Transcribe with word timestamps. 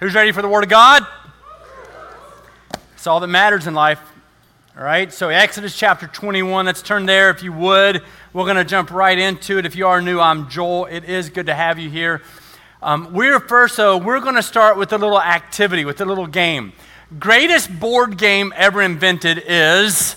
Who's 0.00 0.14
ready 0.14 0.30
for 0.30 0.42
the 0.42 0.48
Word 0.48 0.62
of 0.62 0.70
God? 0.70 1.04
It's 2.94 3.08
all 3.08 3.18
that 3.18 3.26
matters 3.26 3.66
in 3.66 3.74
life. 3.74 4.00
All 4.76 4.84
right, 4.84 5.12
so 5.12 5.28
Exodus 5.28 5.76
chapter 5.76 6.06
21, 6.06 6.66
let's 6.66 6.82
turn 6.82 7.04
there 7.04 7.30
if 7.30 7.42
you 7.42 7.52
would. 7.52 8.04
We're 8.32 8.44
going 8.44 8.58
to 8.58 8.64
jump 8.64 8.92
right 8.92 9.18
into 9.18 9.58
it. 9.58 9.66
If 9.66 9.74
you 9.74 9.88
are 9.88 10.00
new, 10.00 10.20
I'm 10.20 10.48
Joel. 10.48 10.86
It 10.86 11.02
is 11.02 11.30
good 11.30 11.46
to 11.46 11.54
have 11.54 11.80
you 11.80 11.90
here. 11.90 12.22
Um, 12.80 13.12
we're 13.12 13.40
first, 13.40 13.74
so 13.74 13.96
we're 13.96 14.20
going 14.20 14.36
to 14.36 14.42
start 14.42 14.78
with 14.78 14.92
a 14.92 14.98
little 14.98 15.20
activity, 15.20 15.84
with 15.84 16.00
a 16.00 16.04
little 16.04 16.28
game. 16.28 16.74
Greatest 17.18 17.80
board 17.80 18.18
game 18.18 18.52
ever 18.54 18.80
invented 18.80 19.42
is 19.48 20.14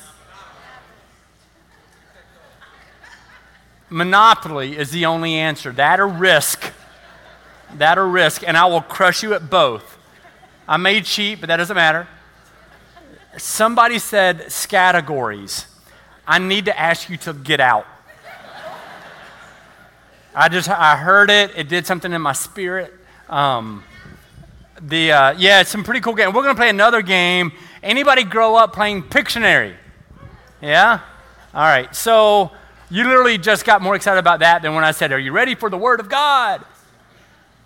Monopoly 3.90 4.78
is 4.78 4.92
the 4.92 5.08
only 5.08 5.34
answer. 5.34 5.72
That 5.72 6.00
or 6.00 6.08
risk. 6.08 6.71
That 7.78 7.98
or 7.98 8.08
risk, 8.08 8.44
and 8.46 8.58
I 8.58 8.66
will 8.66 8.82
crush 8.82 9.24
you 9.24 9.34
at 9.34 9.50
both. 9.50 9.98
I 10.68 10.78
may 10.78 11.02
cheat, 11.02 11.40
but 11.40 11.48
that 11.48 11.58
doesn't 11.58 11.76
matter. 11.76 12.08
Somebody 13.38 14.00
said 14.00 14.54
categories. 14.70 15.66
I 16.28 16.40
need 16.40 16.66
to 16.66 16.78
ask 16.78 17.10
you 17.10 17.18
to 17.18 17.34
get 17.34 17.60
out. 17.60 17.86
I 20.34 20.48
just 20.48 20.70
I 20.70 20.96
heard 20.96 21.30
it. 21.30 21.52
It 21.58 21.68
did 21.68 21.86
something 21.86 22.12
in 22.14 22.22
my 22.22 22.32
spirit. 22.32 22.94
Um, 23.28 23.84
the 24.82 25.12
uh, 25.12 25.32
yeah, 25.38 25.62
it's 25.62 25.70
some 25.70 25.84
pretty 25.84 26.00
cool 26.00 26.16
game. 26.16 26.32
We're 26.34 26.44
gonna 26.44 26.56
play 26.56 26.70
another 26.70 27.02
game. 27.02 27.52
Anybody 27.84 28.24
grow 28.24 28.56
up 28.56 28.74
playing 28.74 29.04
Pictionary? 29.04 29.76
Yeah. 30.62 31.02
All 31.54 31.64
right. 31.64 31.94
So 31.94 32.52
you 32.90 33.04
literally 33.04 33.38
just 33.38 33.66
got 33.66 33.82
more 33.82 33.96
excited 33.96 34.20
about 34.20 34.40
that 34.40 34.62
than 34.62 34.74
when 34.74 34.86
I 34.86 34.92
said, 34.92 35.12
"Are 35.12 35.20
you 35.20 35.34
ready 35.34 35.56
for 35.56 35.70
the 35.70 35.78
Word 35.78 36.00
of 36.00 36.08
God?" 36.08 36.64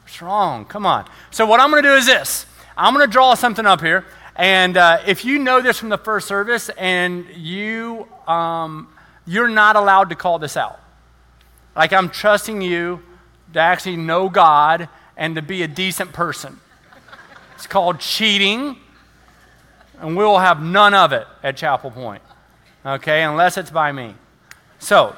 Strong. 0.05 0.66
Come 0.66 0.86
on. 0.86 1.05
So 1.32 1.45
what 1.45 1.59
I'm 1.59 1.70
gonna 1.70 1.82
do 1.82 1.94
is 1.94 2.05
this. 2.05 2.46
I'm 2.77 2.94
gonna 2.94 3.08
draw 3.08 3.34
something 3.34 3.66
up 3.66 3.82
here. 3.82 4.05
And 4.36 4.76
uh, 4.76 5.02
if 5.05 5.23
you 5.23 5.40
know 5.40 5.62
this 5.62 5.80
from 5.80 5.90
the 5.90 5.98
first 5.98 6.27
service 6.27 6.70
and 6.77 7.26
you, 7.35 8.07
um, 8.27 8.90
you're 9.26 9.49
not 9.49 9.76
allowed 9.76 10.10
to 10.10 10.16
call 10.16 10.40
this 10.40 10.57
out. 10.57 10.79
Like 11.76 11.94
I'm 11.94 12.10
trusting 12.10 12.62
you 12.62 13.02
to 13.54 13.60
actually 13.60 13.98
know 13.98 14.29
God 14.29 14.90
and 15.18 15.35
to 15.35 15.41
be 15.41 15.63
a 15.63 15.68
decent 15.68 16.13
person. 16.13 16.60
It's 17.55 17.68
called 17.68 17.99
cheating, 17.99 18.77
and 19.99 20.18
we 20.18 20.24
will 20.24 20.40
have 20.40 20.62
none 20.62 20.94
of 20.94 21.13
it 21.13 21.26
at 21.41 21.55
Chapel 21.55 21.90
Point. 21.90 22.22
Okay, 22.85 23.24
unless 23.24 23.57
it's 23.57 23.72
by 23.72 23.91
me. 23.91 24.13
So, 24.77 25.16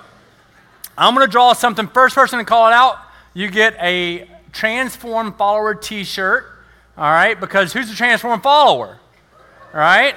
I'm 0.97 1.15
going 1.15 1.25
to 1.25 1.31
draw 1.31 1.53
something. 1.53 1.87
First 1.87 2.15
person 2.15 2.39
to 2.39 2.45
call 2.45 2.67
it 2.67 2.73
out, 2.73 2.97
you 3.33 3.49
get 3.49 3.75
a 3.81 4.29
transform 4.51 5.33
follower 5.33 5.75
t 5.75 6.03
shirt. 6.03 6.45
All 6.97 7.11
right, 7.11 7.39
because 7.39 7.73
who's 7.73 7.91
a 7.91 7.95
transform 7.95 8.41
follower? 8.41 8.99
right? 9.73 10.15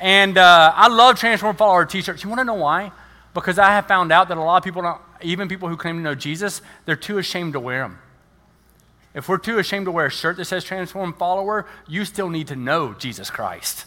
And 0.00 0.36
uh, 0.36 0.72
I 0.74 0.88
love 0.88 1.18
Transform 1.18 1.56
Follower 1.56 1.86
t 1.86 2.02
shirts. 2.02 2.22
You 2.22 2.28
want 2.28 2.40
to 2.40 2.44
know 2.44 2.54
why? 2.54 2.92
Because 3.34 3.58
I 3.58 3.68
have 3.68 3.86
found 3.86 4.12
out 4.12 4.28
that 4.28 4.36
a 4.36 4.42
lot 4.42 4.58
of 4.58 4.64
people, 4.64 4.82
don't, 4.82 5.00
even 5.22 5.48
people 5.48 5.68
who 5.68 5.76
claim 5.76 5.96
to 5.96 6.02
know 6.02 6.14
Jesus, 6.14 6.62
they're 6.84 6.96
too 6.96 7.18
ashamed 7.18 7.52
to 7.54 7.60
wear 7.60 7.82
them. 7.82 7.98
If 9.14 9.28
we're 9.28 9.38
too 9.38 9.58
ashamed 9.58 9.86
to 9.86 9.92
wear 9.92 10.06
a 10.06 10.10
shirt 10.10 10.36
that 10.36 10.44
says 10.44 10.64
Transform 10.64 11.14
Follower, 11.14 11.66
you 11.88 12.04
still 12.04 12.28
need 12.28 12.48
to 12.48 12.56
know 12.56 12.92
Jesus 12.92 13.30
Christ. 13.30 13.86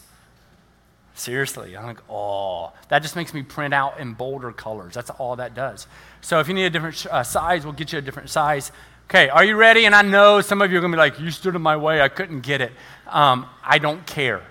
Seriously, 1.14 1.76
I'm 1.76 1.86
like, 1.86 2.00
oh, 2.10 2.72
that 2.88 3.02
just 3.02 3.16
makes 3.16 3.34
me 3.34 3.44
print 3.44 3.74
out 3.74 4.00
in 4.00 4.14
bolder 4.14 4.52
colors. 4.52 4.94
That's 4.94 5.10
all 5.10 5.36
that 5.36 5.54
does. 5.54 5.86
So 6.22 6.40
if 6.40 6.48
you 6.48 6.54
need 6.54 6.66
a 6.66 6.70
different 6.70 7.06
uh, 7.08 7.24
size, 7.24 7.66
we'll 7.66 7.74
get 7.74 7.92
you 7.92 8.00
a 8.00 8.02
different 8.02 8.30
size. 8.30 8.72
Okay, 9.10 9.28
are 9.28 9.44
you 9.44 9.56
ready? 9.56 9.86
And 9.86 9.96
I 9.96 10.04
know 10.04 10.40
some 10.40 10.62
of 10.62 10.72
you 10.72 10.78
are 10.78 10.82
going 10.82 10.92
to 10.92 10.96
be 10.96 11.00
like, 11.00 11.20
you 11.20 11.32
stood 11.32 11.56
in 11.56 11.64
my 11.64 11.76
way, 11.76 12.00
I 12.00 12.10
couldn't 12.10 12.42
get 12.42 12.62
it. 12.62 12.72
Um, 13.08 13.48
I 13.64 13.80
don't 13.80 14.06
care. 14.06 14.38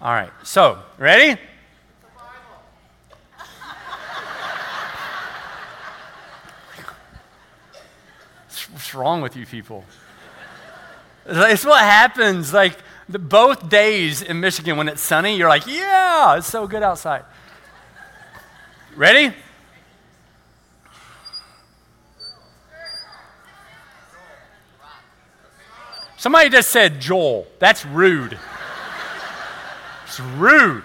All 0.00 0.12
right, 0.12 0.30
so, 0.44 0.78
ready? 0.98 1.36
What's 8.70 8.94
wrong 8.94 9.20
with 9.20 9.34
you 9.34 9.44
people? 9.44 9.84
It's 11.26 11.64
what 11.64 11.80
happens. 11.80 12.52
Like 12.52 12.78
the, 13.08 13.18
both 13.18 13.68
days 13.68 14.22
in 14.22 14.38
Michigan 14.38 14.76
when 14.76 14.86
it's 14.86 15.02
sunny, 15.02 15.36
you're 15.36 15.48
like, 15.48 15.66
yeah, 15.66 16.36
it's 16.36 16.46
so 16.46 16.68
good 16.68 16.84
outside. 16.84 17.24
Ready? 18.94 19.34
Somebody 26.18 26.50
just 26.50 26.68
said 26.68 27.00
Joel. 27.00 27.46
That's 27.58 27.86
rude 27.86 28.38
it's 30.08 30.20
rude. 30.20 30.84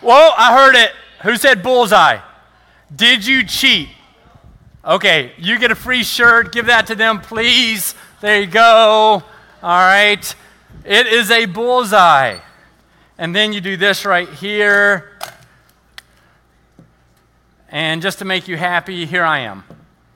Whoa, 0.00 0.30
I 0.36 0.54
heard 0.54 0.74
it. 0.74 0.92
Who 1.22 1.36
said 1.36 1.62
bullseye? 1.62 2.18
Did 2.94 3.26
you 3.26 3.44
cheat? 3.44 3.88
Okay, 4.84 5.32
you 5.38 5.58
get 5.58 5.70
a 5.70 5.74
free 5.74 6.02
shirt. 6.02 6.52
Give 6.52 6.66
that 6.66 6.86
to 6.86 6.94
them, 6.94 7.20
please. 7.20 7.94
There 8.20 8.40
you 8.40 8.46
go. 8.46 9.22
All 9.62 9.86
right. 9.86 10.34
It 10.84 11.06
is 11.06 11.30
a 11.30 11.46
bullseye. 11.46 12.38
And 13.18 13.34
then 13.34 13.52
you 13.52 13.60
do 13.60 13.76
this 13.76 14.04
right 14.04 14.28
here. 14.28 15.18
And 17.68 18.00
just 18.00 18.18
to 18.20 18.24
make 18.24 18.48
you 18.48 18.56
happy, 18.56 19.04
here 19.04 19.24
I 19.24 19.40
am. 19.40 19.64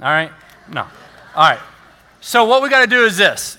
All 0.00 0.08
right? 0.08 0.32
No. 0.68 0.82
All 1.34 1.50
right. 1.50 1.60
So, 2.20 2.44
what 2.44 2.62
we 2.62 2.68
got 2.68 2.80
to 2.80 2.86
do 2.86 3.04
is 3.04 3.16
this 3.16 3.58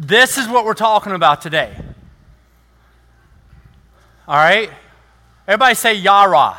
this 0.00 0.38
is 0.38 0.48
what 0.48 0.64
we're 0.64 0.74
talking 0.74 1.12
about 1.12 1.42
today. 1.42 1.74
All 4.26 4.36
right? 4.36 4.70
Everybody 5.46 5.74
say 5.74 5.94
Yara. 5.94 6.58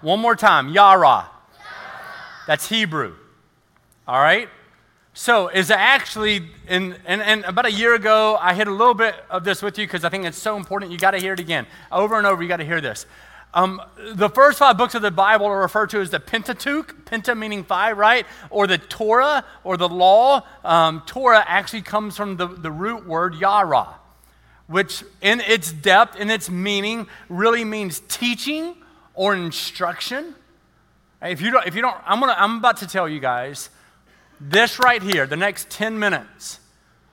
One 0.00 0.20
more 0.20 0.36
time, 0.36 0.68
Yara. 0.68 1.28
That's 2.46 2.68
Hebrew. 2.68 3.14
All 4.06 4.20
right? 4.20 4.48
So, 5.14 5.48
is 5.48 5.70
actually, 5.70 6.48
in, 6.68 6.96
and, 7.04 7.20
and 7.20 7.44
about 7.44 7.66
a 7.66 7.72
year 7.72 7.94
ago, 7.94 8.38
I 8.40 8.54
hit 8.54 8.68
a 8.68 8.72
little 8.72 8.94
bit 8.94 9.16
of 9.28 9.42
this 9.42 9.62
with 9.62 9.76
you 9.76 9.86
because 9.86 10.04
I 10.04 10.08
think 10.08 10.24
it's 10.24 10.38
so 10.38 10.56
important. 10.56 10.92
You 10.92 10.98
got 10.98 11.10
to 11.10 11.18
hear 11.18 11.32
it 11.32 11.40
again. 11.40 11.66
Over 11.90 12.16
and 12.18 12.26
over, 12.26 12.40
you 12.42 12.48
got 12.48 12.58
to 12.58 12.64
hear 12.64 12.80
this. 12.80 13.06
Um, 13.54 13.80
the 14.12 14.28
first 14.28 14.58
five 14.58 14.76
books 14.76 14.94
of 14.94 15.02
the 15.02 15.10
Bible 15.10 15.46
are 15.46 15.60
referred 15.60 15.90
to 15.90 16.00
as 16.00 16.10
the 16.10 16.20
Pentateuch, 16.20 17.04
Penta 17.06 17.36
meaning 17.36 17.64
five, 17.64 17.96
right? 17.96 18.26
Or 18.50 18.66
the 18.66 18.78
Torah 18.78 19.44
or 19.64 19.76
the 19.76 19.88
law. 19.88 20.44
Um, 20.64 21.02
Torah 21.06 21.44
actually 21.46 21.82
comes 21.82 22.16
from 22.16 22.36
the, 22.36 22.46
the 22.46 22.70
root 22.70 23.06
word 23.06 23.34
yara, 23.34 23.88
which 24.66 25.02
in 25.22 25.40
its 25.40 25.72
depth, 25.72 26.16
in 26.16 26.30
its 26.30 26.50
meaning, 26.50 27.08
really 27.28 27.64
means 27.64 28.00
teaching 28.08 28.76
or 29.14 29.34
instruction. 29.34 30.34
If 31.22 31.40
you 31.40 31.50
don't, 31.50 31.66
if 31.66 31.74
you 31.74 31.82
don't 31.82 31.96
I'm, 32.06 32.20
gonna, 32.20 32.36
I'm 32.36 32.58
about 32.58 32.76
to 32.78 32.86
tell 32.86 33.08
you 33.08 33.18
guys 33.18 33.70
this 34.40 34.78
right 34.78 35.02
here, 35.02 35.26
the 35.26 35.36
next 35.36 35.68
10 35.70 35.98
minutes 35.98 36.60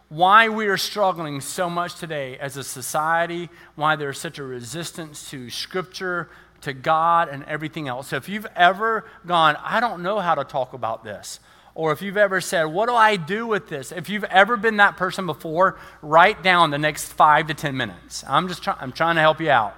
why 0.10 0.50
we 0.50 0.68
are 0.68 0.78
struggling 0.78 1.42
so 1.42 1.70
much 1.70 1.96
today 1.96 2.38
as 2.38 2.58
a 2.58 2.64
society, 2.64 3.50
why 3.76 3.96
there's 3.96 4.20
such 4.20 4.38
a 4.38 4.44
resistance 4.44 5.30
to 5.32 5.50
Scripture, 5.50 6.30
to 6.62 6.74
God, 6.74 7.30
and 7.30 7.44
everything 7.46 7.88
else. 7.88 8.10
So 8.10 8.18
if 8.18 8.30
you've 8.30 8.48
ever 8.56 9.06
gone, 9.26 9.58
I 9.64 9.80
don't 9.80 10.04
know 10.04 10.20
how 10.20 10.36
to 10.36 10.44
talk 10.44 10.74
about 10.74 11.04
this, 11.04 11.40
or 11.74 11.92
if 11.92 12.02
you've 12.02 12.18
ever 12.18 12.40
said, 12.40 12.66
What 12.66 12.88
do 12.88 12.96
I 12.96 13.16
do 13.16 13.48
with 13.48 13.68
this? 13.68 13.92
If 13.92 14.10
you've 14.10 14.24
ever 14.26 14.58
been 14.58 14.78
that 14.78 14.96
person 14.96 15.26
before, 15.26 15.78
write 16.02 16.44
down 16.44 16.72
the 16.72 16.78
next 16.78 17.12
five 17.14 17.48
to 17.48 17.54
10 17.54 17.76
minutes. 17.76 18.24
I'm 18.28 18.48
just 18.48 18.64
try- 18.64 18.78
I'm 18.80 18.92
trying 18.92 19.16
to 19.16 19.22
help 19.22 19.42
you 19.42 19.50
out. 19.50 19.76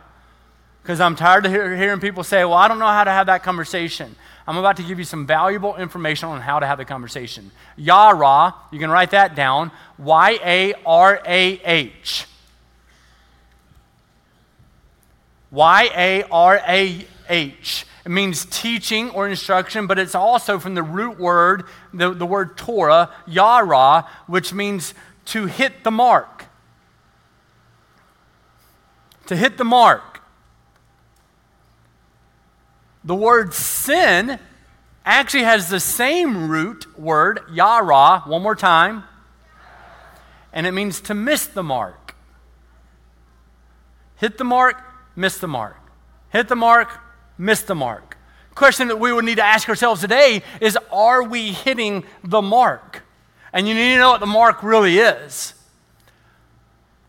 Because 0.88 1.02
I'm 1.02 1.18
tired 1.18 1.46
of 1.46 1.52
hear- 1.52 1.76
hearing 1.76 2.00
people 2.00 2.24
say, 2.24 2.46
Well, 2.46 2.54
I 2.54 2.70
don't 2.70 2.80
know 2.80 2.88
how 2.88 3.04
to 3.04 3.12
have 3.12 3.26
that 3.26 3.44
conversation. 3.44 4.16
I'm 4.48 4.56
about 4.56 4.78
to 4.78 4.84
give 4.84 4.98
you 4.98 5.04
some 5.04 5.28
valuable 5.28 5.76
information 5.76 6.30
on 6.30 6.40
how 6.40 6.60
to 6.62 6.66
have 6.66 6.78
the 6.78 6.86
conversation. 6.86 7.52
Yara, 7.76 8.56
you 8.72 8.80
can 8.80 8.90
write 8.90 9.12
that 9.12 9.36
down. 9.36 9.72
Y 9.98 10.40
A 10.42 10.74
R 10.86 11.22
A 11.26 11.60
H. 11.66 12.26
Y 15.52 15.90
A 15.94 16.24
R 16.32 16.62
A 16.66 17.06
H. 17.28 17.86
It 18.06 18.12
means 18.12 18.46
teaching 18.46 19.10
or 19.10 19.28
instruction, 19.28 19.88
but 19.88 20.00
it's 20.00 20.16
also 20.16 20.58
from 20.58 20.74
the 20.74 20.84
root 20.84 21.20
word, 21.20 21.66
the, 21.94 22.14
the 22.14 22.26
word 22.26 22.58
Torah, 22.58 23.10
Yara, 23.26 24.08
which 24.26 24.54
means 24.54 24.94
to 25.26 25.48
hit 25.48 25.84
the 25.84 25.92
mark. 25.92 26.46
To 29.26 29.36
hit 29.36 29.58
the 29.58 29.66
mark. 29.66 30.17
The 33.08 33.16
word 33.16 33.54
sin 33.54 34.38
actually 35.06 35.44
has 35.44 35.70
the 35.70 35.80
same 35.80 36.50
root 36.50 37.00
word, 37.00 37.40
yara, 37.50 38.24
one 38.26 38.42
more 38.42 38.54
time, 38.54 39.06
and 40.52 40.68
it 40.68 40.74
means 40.74 41.00
to 41.02 41.14
miss 41.14 41.48
the 41.48 41.64
mark. 41.64 42.16
Hit 44.18 44.38
the 44.38 44.44
mark, 44.44 44.84
miss 45.16 45.38
the 45.38 45.48
mark. 45.48 45.78
Hit 46.32 46.50
the 46.50 46.58
mark, 46.58 47.00
miss 47.38 47.62
the 47.62 47.76
mark. 47.76 48.18
question 48.56 48.90
that 48.90 49.00
we 49.00 49.14
would 49.14 49.24
need 49.24 49.36
to 49.36 49.46
ask 49.46 49.70
ourselves 49.70 50.02
today 50.02 50.44
is 50.60 50.78
are 50.92 51.24
we 51.24 51.54
hitting 51.54 52.04
the 52.26 52.42
mark? 52.42 53.04
And 53.54 53.70
you 53.70 53.74
need 53.74 53.94
to 53.94 54.00
know 54.00 54.10
what 54.12 54.20
the 54.20 54.26
mark 54.26 54.62
really 54.64 55.00
is. 55.00 55.54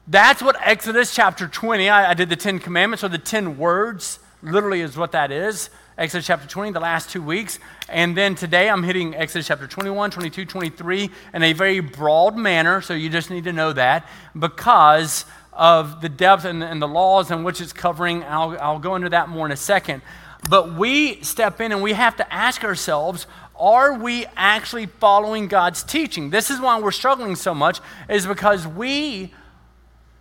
That's 0.06 0.42
what 0.42 0.54
Exodus 0.60 1.12
chapter 1.12 1.48
20, 1.48 1.88
I, 1.88 2.12
I 2.12 2.14
did 2.14 2.28
the 2.28 2.36
Ten 2.36 2.60
Commandments 2.60 3.02
or 3.02 3.08
the 3.08 3.18
Ten 3.18 3.58
Words, 3.58 4.20
literally 4.42 4.80
is 4.80 4.96
what 4.96 5.10
that 5.10 5.32
is. 5.32 5.70
Exodus 5.98 6.28
chapter 6.28 6.46
20, 6.46 6.70
the 6.70 6.78
last 6.78 7.10
two 7.10 7.20
weeks. 7.20 7.58
And 7.88 8.16
then 8.16 8.36
today 8.36 8.70
I'm 8.70 8.84
hitting 8.84 9.16
Exodus 9.16 9.48
chapter 9.48 9.66
21, 9.66 10.12
22, 10.12 10.44
23 10.44 11.10
in 11.34 11.42
a 11.42 11.52
very 11.52 11.80
broad 11.80 12.36
manner. 12.36 12.80
So 12.80 12.94
you 12.94 13.10
just 13.10 13.30
need 13.30 13.42
to 13.44 13.52
know 13.52 13.72
that 13.72 14.08
because 14.38 15.24
of 15.52 16.00
the 16.00 16.08
depth 16.08 16.44
and, 16.44 16.62
and 16.62 16.80
the 16.80 16.86
laws 16.86 17.32
in 17.32 17.42
which 17.42 17.60
it's 17.60 17.72
covering. 17.72 18.22
I'll, 18.22 18.56
I'll 18.60 18.78
go 18.78 18.94
into 18.94 19.08
that 19.08 19.28
more 19.28 19.44
in 19.44 19.50
a 19.50 19.56
second. 19.56 20.02
But 20.48 20.74
we 20.74 21.20
step 21.24 21.60
in 21.60 21.72
and 21.72 21.82
we 21.82 21.94
have 21.94 22.16
to 22.18 22.32
ask 22.32 22.62
ourselves 22.62 23.26
are 23.58 23.94
we 23.94 24.24
actually 24.36 24.86
following 24.86 25.48
God's 25.48 25.82
teaching? 25.82 26.30
This 26.30 26.48
is 26.48 26.60
why 26.60 26.78
we're 26.78 26.92
struggling 26.92 27.34
so 27.34 27.52
much, 27.54 27.80
is 28.08 28.24
because 28.24 28.68
we 28.68 29.34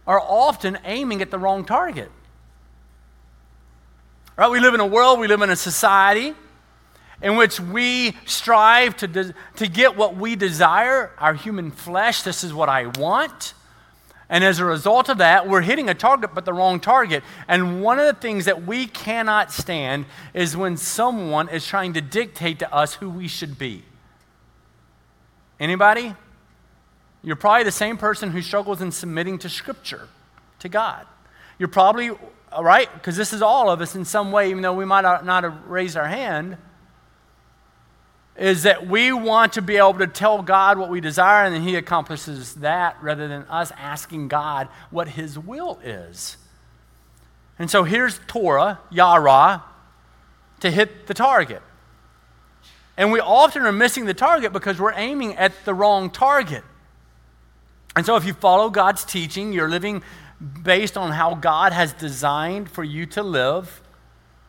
are 0.08 0.20
often 0.20 0.80
aiming 0.86 1.22
at 1.22 1.30
the 1.30 1.38
wrong 1.38 1.64
target. 1.64 2.10
Right? 4.38 4.50
We 4.50 4.60
live 4.60 4.74
in 4.74 4.80
a 4.80 4.86
world, 4.86 5.20
we 5.20 5.28
live 5.28 5.42
in 5.42 5.50
a 5.50 5.56
society 5.56 6.36
in 7.22 7.36
which 7.36 7.60
we 7.60 8.16
strive 8.26 8.96
to, 8.98 9.08
de- 9.08 9.34
to 9.56 9.68
get 9.68 9.98
what 9.98 10.16
we 10.16 10.36
desire, 10.36 11.12
our 11.18 11.34
human 11.34 11.72
flesh. 11.72 12.22
This 12.22 12.44
is 12.44 12.54
what 12.54 12.70
I 12.70 12.88
want. 12.88 13.54
And 14.30 14.44
as 14.44 14.60
a 14.60 14.66
result 14.66 15.10
of 15.10 15.20
that, 15.20 15.48
we're 15.48 15.62
hitting 15.62 15.90
a 15.90 15.94
target, 15.94 16.32
but 16.36 16.44
the 16.46 16.54
wrong 16.54 16.80
target. 16.80 17.24
And 17.48 17.82
one 17.82 17.98
of 17.98 18.06
the 18.06 18.20
things 18.20 18.46
that 18.46 18.68
we 18.68 18.86
cannot 18.86 19.52
stand 19.52 20.06
is 20.34 20.56
when 20.56 20.76
someone 20.76 21.50
is 21.50 21.66
trying 21.66 21.94
to 21.94 22.02
dictate 22.02 22.60
to 22.60 22.74
us 22.74 22.96
who 22.96 23.10
we 23.10 23.28
should 23.28 23.58
be. 23.58 23.84
Anybody? 25.60 26.14
You're 27.24 27.38
probably 27.38 27.64
the 27.64 27.72
same 27.72 27.98
person 27.98 28.32
who 28.32 28.42
struggles 28.42 28.82
in 28.82 28.92
submitting 28.92 29.40
to 29.40 29.50
Scripture, 29.50 30.10
to 30.60 30.70
God. 30.70 31.08
You're 31.58 31.70
probably, 31.70 32.12
right? 32.62 32.92
Because 32.94 33.16
this 33.16 33.34
is 33.34 33.42
all 33.42 33.70
of 33.70 33.82
us 33.82 33.96
in 33.96 34.06
some 34.06 34.32
way, 34.32 34.50
even 34.50 34.62
though 34.62 34.74
we 34.74 34.86
might 34.86 35.02
not 35.02 35.44
have 35.44 35.66
raised 35.68 35.98
our 35.98 36.08
hand, 36.08 36.58
is 38.38 38.64
that 38.64 38.88
we 38.88 39.12
want 39.12 39.54
to 39.54 39.62
be 39.62 39.78
able 39.78 39.96
to 39.96 40.08
tell 40.08 40.42
God 40.44 40.78
what 40.78 40.90
we 40.90 41.02
desire 41.02 41.46
and 41.46 41.56
then 41.56 41.64
He 41.64 41.76
accomplishes 41.76 42.56
that 42.56 42.98
rather 43.02 43.28
than 43.28 43.44
us 43.44 43.72
asking 43.78 44.28
God 44.28 44.68
what 44.92 45.10
His 45.10 45.40
will 45.40 45.80
is. 45.84 46.38
And 47.60 47.70
so 47.70 47.84
here's 47.84 48.20
Torah, 48.28 48.80
Yara, 48.92 49.64
to 50.60 50.70
hit 50.70 51.08
the 51.08 51.14
target. 51.14 51.62
And 52.96 53.12
we 53.12 53.20
often 53.20 53.64
are 53.64 53.72
missing 53.72 54.06
the 54.06 54.14
target 54.14 54.54
because 54.54 54.80
we're 54.80 54.94
aiming 54.94 55.36
at 55.36 55.54
the 55.66 55.74
wrong 55.74 56.10
target. 56.10 56.64
And 57.96 58.06
so, 58.06 58.16
if 58.16 58.26
you 58.26 58.34
follow 58.34 58.70
God's 58.70 59.04
teaching, 59.04 59.54
you're 59.54 59.70
living 59.70 60.04
based 60.64 60.98
on 60.98 61.12
how 61.12 61.36
God 61.36 61.74
has 61.74 61.94
designed 61.94 62.70
for 62.70 62.84
you 62.84 63.06
to 63.08 63.24
live. 63.24 63.82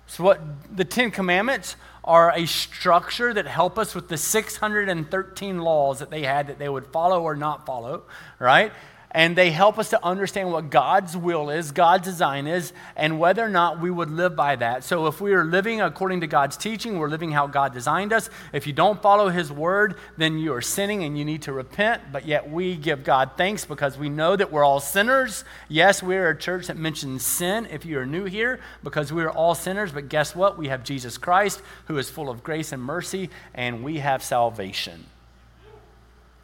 So, 0.06 0.24
what 0.24 0.40
the 0.74 0.84
Ten 0.84 1.10
Commandments 1.10 1.76
are 2.04 2.32
a 2.34 2.46
structure 2.46 3.34
that 3.34 3.46
help 3.46 3.78
us 3.78 3.94
with 3.94 4.08
the 4.08 4.16
613 4.16 5.58
laws 5.58 5.98
that 5.98 6.10
they 6.10 6.22
had 6.22 6.46
that 6.46 6.58
they 6.58 6.68
would 6.68 6.86
follow 6.86 7.22
or 7.22 7.36
not 7.36 7.66
follow, 7.66 8.04
right? 8.38 8.72
And 9.18 9.34
they 9.34 9.50
help 9.50 9.80
us 9.80 9.90
to 9.90 10.04
understand 10.06 10.52
what 10.52 10.70
God's 10.70 11.16
will 11.16 11.50
is, 11.50 11.72
God's 11.72 12.04
design 12.04 12.46
is, 12.46 12.72
and 12.94 13.18
whether 13.18 13.44
or 13.44 13.48
not 13.48 13.80
we 13.80 13.90
would 13.90 14.10
live 14.10 14.36
by 14.36 14.54
that. 14.54 14.84
So, 14.84 15.08
if 15.08 15.20
we 15.20 15.32
are 15.32 15.44
living 15.44 15.80
according 15.80 16.20
to 16.20 16.28
God's 16.28 16.56
teaching, 16.56 17.00
we're 17.00 17.08
living 17.08 17.32
how 17.32 17.48
God 17.48 17.74
designed 17.74 18.12
us. 18.12 18.30
If 18.52 18.64
you 18.64 18.72
don't 18.72 19.02
follow 19.02 19.28
His 19.28 19.50
word, 19.50 19.96
then 20.16 20.38
you 20.38 20.54
are 20.54 20.62
sinning 20.62 21.02
and 21.02 21.18
you 21.18 21.24
need 21.24 21.42
to 21.42 21.52
repent. 21.52 22.12
But 22.12 22.26
yet, 22.26 22.48
we 22.48 22.76
give 22.76 23.02
God 23.02 23.32
thanks 23.36 23.64
because 23.64 23.98
we 23.98 24.08
know 24.08 24.36
that 24.36 24.52
we're 24.52 24.62
all 24.62 24.78
sinners. 24.78 25.42
Yes, 25.68 26.00
we're 26.00 26.30
a 26.30 26.38
church 26.38 26.68
that 26.68 26.76
mentions 26.76 27.26
sin 27.26 27.66
if 27.72 27.84
you 27.84 27.98
are 27.98 28.06
new 28.06 28.26
here, 28.26 28.60
because 28.84 29.12
we 29.12 29.24
are 29.24 29.32
all 29.32 29.56
sinners. 29.56 29.90
But 29.90 30.08
guess 30.08 30.36
what? 30.36 30.56
We 30.56 30.68
have 30.68 30.84
Jesus 30.84 31.18
Christ, 31.18 31.60
who 31.86 31.98
is 31.98 32.08
full 32.08 32.30
of 32.30 32.44
grace 32.44 32.70
and 32.70 32.80
mercy, 32.80 33.30
and 33.52 33.82
we 33.82 33.98
have 33.98 34.22
salvation. 34.22 35.06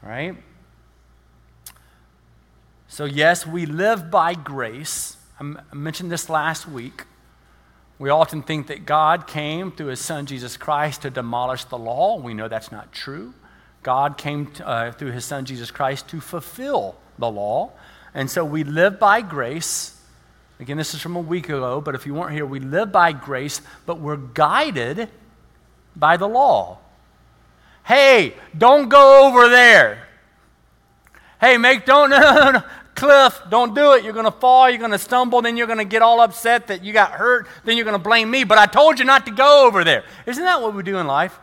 Right? 0.02 0.34
So, 2.94 3.06
yes, 3.06 3.44
we 3.44 3.66
live 3.66 4.08
by 4.08 4.34
grace. 4.34 5.16
I 5.40 5.74
mentioned 5.74 6.12
this 6.12 6.30
last 6.30 6.68
week. 6.68 7.02
We 7.98 8.08
often 8.08 8.40
think 8.40 8.68
that 8.68 8.86
God 8.86 9.26
came 9.26 9.72
through 9.72 9.88
his 9.88 9.98
son 9.98 10.26
Jesus 10.26 10.56
Christ 10.56 11.02
to 11.02 11.10
demolish 11.10 11.64
the 11.64 11.76
law. 11.76 12.20
We 12.20 12.34
know 12.34 12.46
that's 12.46 12.70
not 12.70 12.92
true. 12.92 13.34
God 13.82 14.16
came 14.16 14.46
to, 14.52 14.68
uh, 14.68 14.92
through 14.92 15.10
his 15.10 15.24
son 15.24 15.44
Jesus 15.44 15.72
Christ 15.72 16.06
to 16.10 16.20
fulfill 16.20 16.94
the 17.18 17.28
law. 17.28 17.72
And 18.14 18.30
so 18.30 18.44
we 18.44 18.62
live 18.62 19.00
by 19.00 19.22
grace. 19.22 20.00
Again, 20.60 20.76
this 20.76 20.94
is 20.94 21.00
from 21.00 21.16
a 21.16 21.20
week 21.20 21.48
ago, 21.48 21.80
but 21.80 21.96
if 21.96 22.06
you 22.06 22.14
weren't 22.14 22.32
here, 22.32 22.46
we 22.46 22.60
live 22.60 22.92
by 22.92 23.10
grace, 23.10 23.60
but 23.86 23.98
we're 23.98 24.18
guided 24.18 25.08
by 25.96 26.16
the 26.16 26.28
law. 26.28 26.78
Hey, 27.82 28.34
don't 28.56 28.88
go 28.88 29.26
over 29.26 29.48
there. 29.48 30.06
Hey, 31.40 31.58
make 31.58 31.84
don't 31.84 32.10
no, 32.10 32.18
no, 32.20 32.50
no, 32.52 32.62
cliff, 32.94 33.40
don't 33.48 33.74
do 33.74 33.92
it. 33.92 34.04
You're 34.04 34.12
going 34.12 34.24
to 34.24 34.30
fall, 34.30 34.68
you're 34.68 34.78
going 34.78 34.90
to 34.90 34.98
stumble, 34.98 35.42
then 35.42 35.56
you're 35.56 35.66
going 35.66 35.78
to 35.78 35.84
get 35.84 36.02
all 36.02 36.20
upset 36.20 36.68
that 36.68 36.84
you 36.84 36.92
got 36.92 37.12
hurt, 37.12 37.46
then 37.64 37.76
you're 37.76 37.84
going 37.84 37.98
to 37.98 38.02
blame 38.02 38.30
me. 38.30 38.44
But 38.44 38.58
I 38.58 38.66
told 38.66 38.98
you 38.98 39.04
not 39.04 39.26
to 39.26 39.32
go 39.32 39.66
over 39.66 39.84
there. 39.84 40.04
Isn't 40.26 40.44
that 40.44 40.62
what 40.62 40.74
we 40.74 40.82
do 40.82 40.98
in 40.98 41.06
life? 41.06 41.38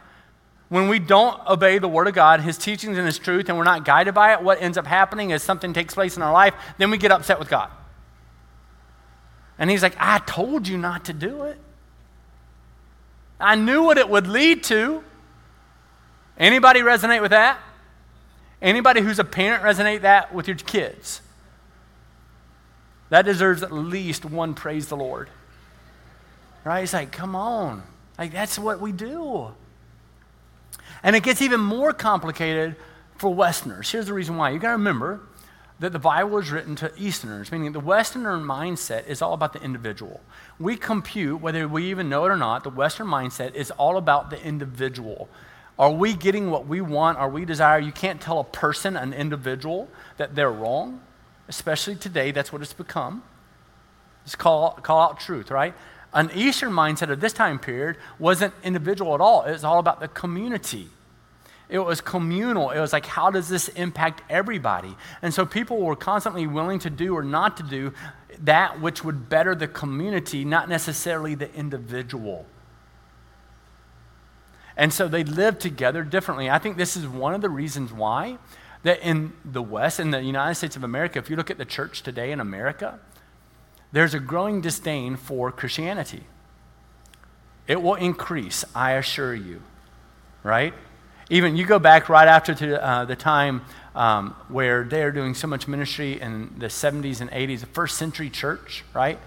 When 0.70 0.88
we 0.88 1.00
don't 1.00 1.46
obey 1.48 1.80
the 1.80 1.90
Word 1.90 2.08
of 2.08 2.14
God, 2.14 2.40
His 2.40 2.58
teachings 2.58 2.98
and 2.98 3.06
His 3.06 3.20
truth, 3.20 3.50
and 3.50 3.58
we're 3.58 3.66
not 3.66 3.84
guided 3.84 4.14
by 4.14 4.34
it, 4.34 4.42
what 4.42 4.62
ends 4.62 4.78
up 4.78 4.88
happening 4.88 5.32
is 5.32 5.44
something 5.44 5.74
takes 5.74 5.94
place 5.94 6.16
in 6.16 6.24
our 6.24 6.32
life, 6.32 6.54
then 6.78 6.90
we 6.90 6.98
get 6.98 7.12
upset 7.12 7.40
with 7.40 7.50
God. 7.50 7.70
And 9.60 9.70
He's 9.70 9.84
like, 9.84 9.96
I 10.00 10.20
told 10.20 10.68
you 10.68 10.78
not 10.78 11.06
to 11.06 11.14
do 11.14 11.44
it. 11.44 11.60
I 13.40 13.56
knew 13.56 13.84
what 13.84 13.98
it 13.98 14.08
would 14.08 14.28
lead 14.28 14.64
to. 14.66 15.04
Anybody 16.38 16.82
resonate 16.82 17.22
with 17.22 17.32
that? 17.32 17.60
Anybody 18.62 19.02
who's 19.02 19.20
a 19.20 19.24
parent 19.24 19.64
resonate 19.64 20.02
that 20.02 20.34
with 20.34 20.48
your 20.48 20.56
kids? 20.56 21.22
That 23.12 23.26
deserves 23.26 23.62
at 23.62 23.74
least 23.74 24.24
one 24.24 24.54
praise 24.54 24.88
the 24.88 24.96
Lord. 24.96 25.30
Right? 26.64 26.80
It's 26.80 26.94
like, 26.94 27.12
come 27.12 27.36
on. 27.36 27.84
Like, 28.18 28.32
that's 28.32 28.58
what 28.58 28.80
we 28.80 28.94
do. 28.94 29.50
And 31.04 31.14
it 31.14 31.22
gets 31.22 31.42
even 31.42 31.60
more 31.60 31.92
complicated 31.92 32.78
for 33.18 33.34
Westerners. 33.34 33.92
Here's 33.92 34.06
the 34.06 34.14
reason 34.14 34.38
why. 34.38 34.52
You 34.52 34.60
got 34.60 34.70
to 34.70 34.74
remember 34.78 35.20
that 35.80 35.92
the 35.92 36.00
Bible 36.00 36.38
is 36.38 36.52
written 36.52 36.78
to 36.78 36.92
Easterners, 36.98 37.52
meaning 37.52 37.74
the 37.74 37.82
Westerner 37.82 38.38
mindset 38.38 39.06
is 39.08 39.22
all 39.22 39.34
about 39.34 39.52
the 39.52 39.62
individual. 39.62 40.22
We 40.58 40.78
compute, 40.78 41.42
whether 41.42 41.68
we 41.68 41.88
even 41.88 42.08
know 42.08 42.24
it 42.24 42.30
or 42.30 42.38
not, 42.38 42.64
the 42.64 42.70
Western 42.70 43.08
mindset 43.08 43.56
is 43.56 43.72
all 43.72 43.98
about 43.98 44.30
the 44.30 44.42
individual. 44.42 45.28
Are 45.78 45.92
we 45.92 46.14
getting 46.14 46.50
what 46.50 46.66
we 46.66 46.80
want? 46.80 47.18
Are 47.18 47.30
we 47.30 47.44
desire? 47.44 47.80
You 47.80 47.92
can't 47.92 48.22
tell 48.22 48.40
a 48.40 48.46
person, 48.46 48.96
an 48.96 49.12
individual, 49.12 49.90
that 50.16 50.34
they're 50.34 50.52
wrong 50.52 51.02
especially 51.48 51.96
today, 51.96 52.32
that's 52.32 52.52
what 52.52 52.62
it's 52.62 52.74
become. 52.74 53.24
It's 54.26 54.36
call, 54.36 54.72
call 54.72 55.00
out 55.02 55.20
truth, 55.20 55.52
right? 55.52 55.74
An 56.14 56.30
Eastern 56.36 56.72
mindset 56.72 57.10
of 57.10 57.22
this 57.22 57.34
time 57.34 57.60
period 57.60 57.98
wasn't 58.20 58.54
individual 58.64 59.16
at 59.16 59.22
all. 59.22 59.44
It 59.44 59.52
was 59.52 59.64
all 59.64 59.80
about 59.80 60.00
the 60.00 60.08
community. 60.08 60.90
It 61.70 61.80
was 61.80 62.02
communal. 62.02 62.72
It 62.72 62.82
was 62.82 62.92
like, 62.92 63.06
how 63.06 63.32
does 63.32 63.48
this 63.48 63.70
impact 63.70 64.22
everybody? 64.30 64.96
And 65.22 65.34
so 65.34 65.46
people 65.46 65.82
were 65.82 65.96
constantly 65.96 66.46
willing 66.46 66.80
to 66.80 66.90
do 66.90 67.16
or 67.16 67.24
not 67.24 67.56
to 67.58 67.64
do 67.64 67.94
that 68.40 68.82
which 68.82 69.04
would 69.06 69.30
better 69.30 69.56
the 69.56 69.68
community, 69.68 70.44
not 70.44 70.68
necessarily 70.68 71.34
the 71.34 71.54
individual. 71.54 72.46
And 74.76 74.94
so 74.94 75.08
they 75.08 75.24
lived 75.24 75.62
together 75.62 76.04
differently. 76.04 76.50
I 76.50 76.60
think 76.60 76.76
this 76.76 76.98
is 76.98 77.08
one 77.08 77.34
of 77.34 77.42
the 77.42 77.50
reasons 77.50 77.94
why 77.94 78.38
that 78.84 79.02
in 79.02 79.34
the 79.46 79.62
West, 79.62 80.00
in 80.00 80.12
the 80.12 80.22
United 80.22 80.56
States 80.56 80.76
of 80.76 80.84
America, 80.84 81.20
if 81.20 81.30
you 81.30 81.36
look 81.36 81.52
at 81.52 81.58
the 81.58 81.66
church 81.66 82.02
today 82.02 82.32
in 82.32 82.40
America, 82.40 83.00
there's 83.92 84.14
a 84.14 84.20
growing 84.20 84.62
disdain 84.62 85.16
for 85.18 85.52
Christianity. 85.52 86.24
It 87.68 87.82
will 87.82 87.96
increase, 87.96 88.66
I 88.74 88.94
assure 88.94 89.36
you, 89.36 89.62
right? 90.44 90.74
Even 91.30 91.56
you 91.56 91.66
go 91.66 91.80
back 91.80 92.10
right 92.10 92.28
after 92.28 92.54
to, 92.56 92.84
uh, 92.84 93.06
the 93.06 93.16
time 93.16 93.62
um, 93.96 94.36
where 94.48 94.84
they 94.84 95.04
are 95.04 95.12
doing 95.12 95.34
so 95.34 95.48
much 95.48 95.68
ministry 95.68 96.20
in 96.20 96.56
the 96.58 96.68
70s 96.68 97.22
and 97.22 97.30
80s, 97.32 97.62
the 97.62 97.66
first 97.68 97.98
century 97.98 98.30
church, 98.30 98.84
right? 98.94 99.20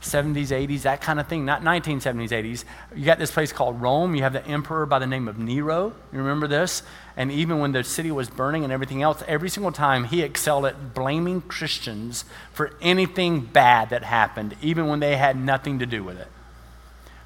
70s, 0.00 0.48
80s, 0.48 0.82
that 0.82 1.02
kind 1.02 1.20
of 1.20 1.28
thing, 1.28 1.44
not 1.44 1.62
1970s, 1.62 2.30
80s. 2.30 2.64
You 2.94 3.04
got 3.04 3.18
this 3.18 3.30
place 3.30 3.52
called 3.52 3.80
Rome. 3.82 4.14
You 4.14 4.22
have 4.22 4.32
the 4.32 4.46
emperor 4.46 4.86
by 4.86 4.98
the 4.98 5.06
name 5.06 5.28
of 5.28 5.38
Nero. 5.38 5.92
You 6.10 6.18
remember 6.18 6.46
this? 6.46 6.82
And 7.16 7.30
even 7.30 7.58
when 7.58 7.72
the 7.72 7.84
city 7.84 8.10
was 8.10 8.30
burning 8.30 8.64
and 8.64 8.72
everything 8.72 9.02
else, 9.02 9.22
every 9.28 9.50
single 9.50 9.72
time 9.72 10.04
he 10.04 10.22
excelled 10.22 10.64
at 10.64 10.94
blaming 10.94 11.42
Christians 11.42 12.24
for 12.52 12.72
anything 12.80 13.40
bad 13.40 13.90
that 13.90 14.02
happened, 14.04 14.56
even 14.62 14.86
when 14.86 15.00
they 15.00 15.16
had 15.16 15.36
nothing 15.36 15.78
to 15.80 15.86
do 15.86 16.02
with 16.02 16.18
it. 16.18 16.28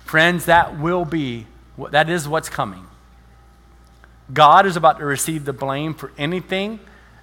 Friends, 0.04 0.46
that 0.46 0.78
will 0.78 1.04
be 1.04 1.46
That 1.90 2.10
is 2.10 2.28
what's 2.28 2.48
coming. 2.48 2.86
God 4.32 4.66
is 4.66 4.76
about 4.76 4.98
to 4.98 5.04
receive 5.04 5.44
the 5.44 5.52
blame 5.52 5.94
for 5.94 6.10
anything 6.16 6.80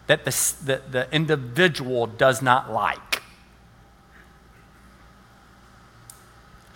that 0.08 0.24
the, 0.24 0.31
the, 0.63 0.81
the 0.89 1.13
individual 1.13 2.08
does 2.08 2.41
not 2.41 2.72
like. 2.72 3.11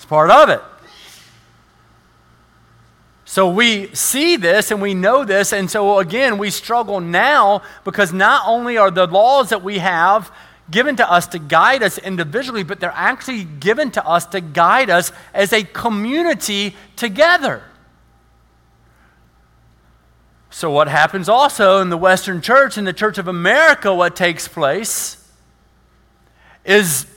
It's 0.05 0.09
part 0.11 0.29
of 0.29 0.49
it. 0.49 0.61
So 3.25 3.49
we 3.49 3.87
see 3.95 4.37
this 4.37 4.69
and 4.69 4.79
we 4.79 4.93
know 4.93 5.25
this, 5.25 5.51
and 5.51 5.67
so 5.67 5.97
again, 5.97 6.37
we 6.37 6.51
struggle 6.51 6.99
now 6.99 7.63
because 7.83 8.13
not 8.13 8.43
only 8.47 8.77
are 8.77 8.91
the 8.91 9.07
laws 9.07 9.49
that 9.49 9.63
we 9.63 9.79
have 9.79 10.31
given 10.69 10.95
to 10.97 11.11
us 11.11 11.25
to 11.29 11.39
guide 11.39 11.81
us 11.81 11.97
individually, 11.97 12.61
but 12.61 12.79
they're 12.79 12.93
actually 12.93 13.45
given 13.45 13.89
to 13.91 14.07
us 14.07 14.27
to 14.27 14.41
guide 14.41 14.91
us 14.91 15.11
as 15.33 15.51
a 15.51 15.63
community 15.63 16.75
together. 16.95 17.63
So, 20.51 20.69
what 20.69 20.87
happens 20.87 21.27
also 21.27 21.81
in 21.81 21.89
the 21.89 21.97
Western 21.97 22.41
church, 22.41 22.77
in 22.77 22.85
the 22.85 22.93
Church 22.93 23.17
of 23.17 23.27
America, 23.27 23.91
what 23.91 24.15
takes 24.15 24.47
place 24.47 25.27
is 26.63 27.07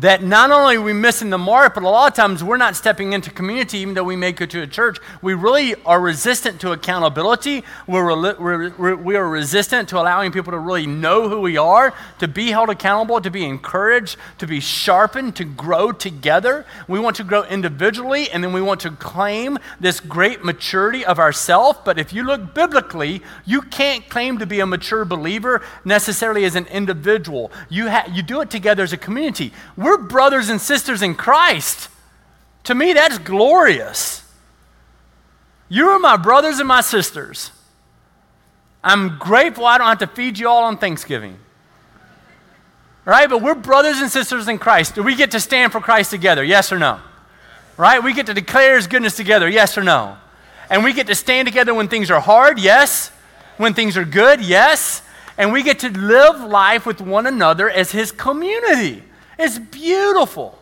that 0.00 0.22
not 0.22 0.50
only 0.50 0.76
are 0.76 0.82
we 0.82 0.92
missing 0.92 1.30
the 1.30 1.38
mark, 1.38 1.74
but 1.74 1.82
a 1.82 1.88
lot 1.88 2.10
of 2.10 2.14
times 2.14 2.44
we're 2.44 2.58
not 2.58 2.76
stepping 2.76 3.14
into 3.14 3.30
community, 3.30 3.78
even 3.78 3.94
though 3.94 4.04
we 4.04 4.16
may 4.16 4.30
go 4.30 4.44
to 4.44 4.60
a 4.60 4.66
church. 4.66 4.98
We 5.22 5.32
really 5.32 5.74
are 5.84 5.98
resistant 5.98 6.60
to 6.60 6.72
accountability. 6.72 7.64
We're, 7.86 8.38
we're, 8.38 8.96
we 8.96 9.16
are 9.16 9.26
resistant 9.26 9.88
to 9.90 9.98
allowing 9.98 10.32
people 10.32 10.52
to 10.52 10.58
really 10.58 10.86
know 10.86 11.30
who 11.30 11.40
we 11.40 11.56
are, 11.56 11.94
to 12.18 12.28
be 12.28 12.50
held 12.50 12.68
accountable, 12.68 13.22
to 13.22 13.30
be 13.30 13.44
encouraged, 13.46 14.18
to 14.36 14.46
be 14.46 14.60
sharpened, 14.60 15.34
to 15.36 15.44
grow 15.44 15.92
together. 15.92 16.66
We 16.88 17.00
want 17.00 17.16
to 17.16 17.24
grow 17.24 17.44
individually, 17.44 18.30
and 18.30 18.44
then 18.44 18.52
we 18.52 18.60
want 18.60 18.80
to 18.80 18.90
claim 18.90 19.58
this 19.80 20.00
great 20.00 20.44
maturity 20.44 21.06
of 21.06 21.18
ourself. 21.18 21.86
But 21.86 21.98
if 21.98 22.12
you 22.12 22.22
look 22.22 22.52
biblically, 22.52 23.22
you 23.46 23.62
can't 23.62 24.06
claim 24.10 24.38
to 24.40 24.46
be 24.46 24.60
a 24.60 24.66
mature 24.66 25.06
believer 25.06 25.62
necessarily 25.86 26.44
as 26.44 26.54
an 26.54 26.66
individual. 26.66 27.50
You, 27.70 27.88
ha- 27.88 28.10
you 28.12 28.22
do 28.22 28.42
it 28.42 28.50
together 28.50 28.82
as 28.82 28.92
a 28.92 28.98
community. 28.98 29.52
Brothers 29.96 30.48
and 30.48 30.60
sisters 30.60 31.02
in 31.02 31.14
Christ. 31.14 31.88
To 32.64 32.74
me, 32.74 32.92
that's 32.92 33.18
glorious. 33.18 34.22
You 35.68 35.88
are 35.90 35.98
my 35.98 36.16
brothers 36.16 36.58
and 36.58 36.68
my 36.68 36.80
sisters. 36.80 37.50
I'm 38.82 39.18
grateful 39.18 39.66
I 39.66 39.78
don't 39.78 39.86
have 39.88 39.98
to 39.98 40.06
feed 40.06 40.38
you 40.38 40.48
all 40.48 40.64
on 40.64 40.78
Thanksgiving. 40.78 41.38
Right? 43.04 43.28
But 43.28 43.42
we're 43.42 43.54
brothers 43.54 44.00
and 44.00 44.10
sisters 44.10 44.48
in 44.48 44.58
Christ. 44.58 44.94
Do 44.94 45.02
we 45.02 45.14
get 45.14 45.30
to 45.32 45.40
stand 45.40 45.72
for 45.72 45.80
Christ 45.80 46.10
together? 46.10 46.42
Yes 46.42 46.72
or 46.72 46.78
no? 46.78 47.00
Right? 47.76 48.02
We 48.02 48.14
get 48.14 48.26
to 48.26 48.34
declare 48.34 48.76
his 48.76 48.86
goodness 48.86 49.16
together. 49.16 49.48
Yes 49.48 49.76
or 49.78 49.84
no? 49.84 50.16
And 50.70 50.82
we 50.82 50.92
get 50.92 51.06
to 51.08 51.14
stand 51.14 51.46
together 51.46 51.74
when 51.74 51.88
things 51.88 52.10
are 52.10 52.20
hard. 52.20 52.58
Yes. 52.58 53.10
When 53.56 53.74
things 53.74 53.96
are 53.96 54.04
good. 54.04 54.40
Yes. 54.40 55.02
And 55.38 55.52
we 55.52 55.62
get 55.62 55.80
to 55.80 55.90
live 55.90 56.40
life 56.40 56.86
with 56.86 57.00
one 57.00 57.26
another 57.26 57.70
as 57.70 57.92
his 57.92 58.10
community. 58.10 59.02
It's 59.38 59.58
beautiful. 59.58 60.58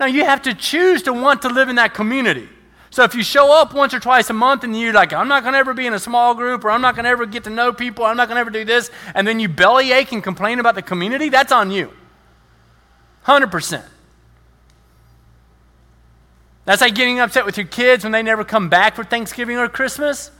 Now, 0.00 0.06
you 0.06 0.24
have 0.24 0.42
to 0.42 0.54
choose 0.54 1.02
to 1.02 1.12
want 1.12 1.42
to 1.42 1.48
live 1.48 1.68
in 1.68 1.76
that 1.76 1.94
community. 1.94 2.48
So 2.90 3.04
if 3.04 3.14
you 3.14 3.22
show 3.22 3.50
up 3.52 3.72
once 3.72 3.94
or 3.94 4.00
twice 4.00 4.28
a 4.28 4.34
month 4.34 4.64
and 4.64 4.78
you're 4.78 4.92
like, 4.92 5.14
I'm 5.14 5.28
not 5.28 5.42
going 5.44 5.54
to 5.54 5.58
ever 5.58 5.72
be 5.72 5.86
in 5.86 5.94
a 5.94 5.98
small 5.98 6.34
group 6.34 6.62
or 6.64 6.70
I'm 6.70 6.82
not 6.82 6.94
going 6.94 7.04
to 7.04 7.10
ever 7.10 7.24
get 7.24 7.44
to 7.44 7.50
know 7.50 7.72
people, 7.72 8.04
I'm 8.04 8.18
not 8.18 8.28
going 8.28 8.36
to 8.36 8.40
ever 8.40 8.50
do 8.50 8.64
this, 8.64 8.90
and 9.14 9.26
then 9.26 9.40
you 9.40 9.48
bellyache 9.48 10.12
and 10.12 10.22
complain 10.22 10.58
about 10.58 10.74
the 10.74 10.82
community, 10.82 11.30
that's 11.30 11.52
on 11.52 11.70
you. 11.70 11.90
100%. 13.24 13.82
That's 16.64 16.82
like 16.82 16.94
getting 16.94 17.18
upset 17.18 17.46
with 17.46 17.56
your 17.56 17.66
kids 17.66 18.04
when 18.04 18.12
they 18.12 18.22
never 18.22 18.44
come 18.44 18.68
back 18.68 18.94
for 18.94 19.04
Thanksgiving 19.04 19.56
or 19.56 19.68
Christmas. 19.68 20.30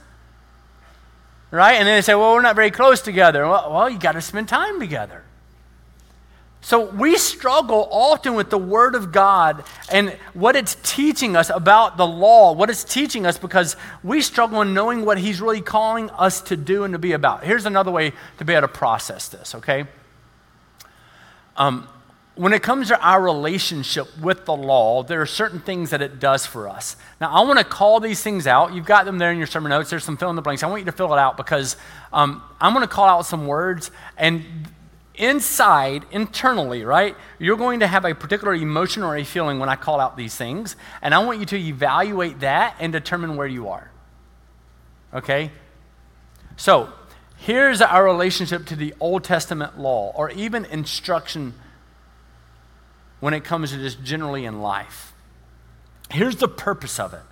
Right? 1.51 1.75
And 1.75 1.87
then 1.87 1.97
they 1.97 2.03
say, 2.03 2.15
well, 2.15 2.35
we're 2.35 2.43
not 2.43 2.57
very 2.57 2.71
close 2.71 3.01
together. 3.01 3.47
Well, 3.49 3.73
well 3.73 3.89
you 3.89 3.99
got 3.99 4.13
to 4.13 4.21
spend 4.21 4.49
time 4.49 4.79
together. 4.79 5.25
So 6.73 6.87
we 6.87 7.19
struggle 7.19 7.87
often 7.91 8.33
with 8.33 8.49
the 8.49 8.57
Word 8.57 8.95
of 8.95 9.13
God 9.13 9.63
and 9.91 10.09
what 10.33 10.57
it's 10.57 10.75
teaching 10.83 11.37
us 11.37 11.51
about 11.51 11.99
the 11.99 12.07
law, 12.07 12.53
what 12.53 12.71
it's 12.71 12.83
teaching 12.83 13.27
us 13.27 13.37
because 13.37 13.77
we 14.03 14.23
struggle 14.23 14.63
in 14.63 14.73
knowing 14.73 15.05
what 15.05 15.19
He's 15.19 15.39
really 15.39 15.61
calling 15.61 16.09
us 16.13 16.41
to 16.41 16.57
do 16.57 16.85
and 16.85 16.93
to 16.95 16.99
be 16.99 17.13
about. 17.13 17.45
Here's 17.45 17.67
another 17.67 17.91
way 17.91 18.15
to 18.39 18.47
be 18.47 18.55
able 18.55 18.69
to 18.69 18.73
process 18.73 19.29
this, 19.29 19.55
okay? 19.57 19.85
Um, 21.59 21.87
when 22.37 22.55
it 22.55 22.63
comes 22.63 22.89
to 22.89 22.99
our 23.07 23.21
relationship 23.21 24.07
with 24.19 24.47
the 24.47 24.57
law, 24.57 25.03
there 25.03 25.21
are 25.21 25.27
certain 25.27 25.61
things 25.61 25.91
that 25.91 26.01
it 26.01 26.21
does 26.21 26.47
for 26.47 26.71
us. 26.71 26.97
Now, 27.21 27.33
I 27.33 27.43
want 27.43 27.59
to 27.59 27.67
call 27.67 28.01
these 28.01 28.23
things 28.23 28.47
out. 28.47 28.73
You've 28.73 28.87
got 28.87 29.05
them 29.05 29.19
there 29.19 29.31
in 29.31 29.37
your 29.37 29.47
sermon 29.47 29.69
notes. 29.69 29.91
There's 29.91 30.05
some 30.05 30.17
fill 30.17 30.31
in 30.31 30.37
the 30.37 30.43
blanks. 30.43 30.63
I 30.63 30.69
want 30.69 30.81
you 30.81 30.87
to 30.87 30.93
fill 30.93 31.13
it 31.13 31.19
out 31.19 31.37
because 31.37 31.77
um, 32.15 32.43
I'm 32.63 32.73
going 32.73 32.83
to 32.83 32.91
call 32.91 33.07
out 33.07 33.27
some 33.27 33.47
words, 33.47 33.91
and 34.17 34.43
inside, 35.15 36.05
internally, 36.11 36.85
right, 36.85 37.17
you're 37.39 37.57
going 37.57 37.81
to 37.81 37.87
have 37.87 38.05
a 38.05 38.15
particular 38.15 38.55
emotion 38.55 39.03
or 39.03 39.17
a 39.17 39.25
feeling 39.25 39.59
when 39.59 39.69
I 39.69 39.77
call 39.77 40.01
out 40.01 40.17
these 40.17 40.35
things. 40.35 40.77
And 41.03 41.15
I 41.15 41.19
want 41.19 41.41
you 41.41 41.47
to 41.47 41.59
evaluate 41.59 42.41
that 42.41 42.77
and 42.81 42.93
determine 42.93 43.37
where 43.37 43.47
you 43.47 43.69
are. 43.69 43.91
Okay? 45.13 45.51
So, 46.57 46.93
here's 47.37 47.81
our 47.81 48.05
relationship 48.05 48.67
to 48.67 48.77
the 48.77 48.95
Old 49.01 49.25
Testament 49.25 49.79
law 49.79 50.13
or 50.15 50.31
even 50.31 50.65
instruction 50.67 51.55
when 53.21 53.35
it 53.35 53.45
comes 53.45 53.71
to 53.71 53.79
just 53.79 54.03
generally 54.03 54.45
in 54.45 54.61
life. 54.61 55.13
Here's 56.11 56.37
the 56.37 56.49
purpose 56.49 56.99
of 56.99 57.15
it. 57.15 57.23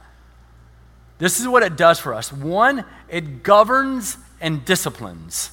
This 1.19 1.39
is 1.39 1.47
what 1.47 1.63
it 1.63 1.77
does 1.77 1.99
for 1.99 2.15
us. 2.15 2.33
One, 2.33 2.85
it 3.09 3.43
governs 3.43 4.17
and 4.41 4.65
disciplines. 4.65 5.51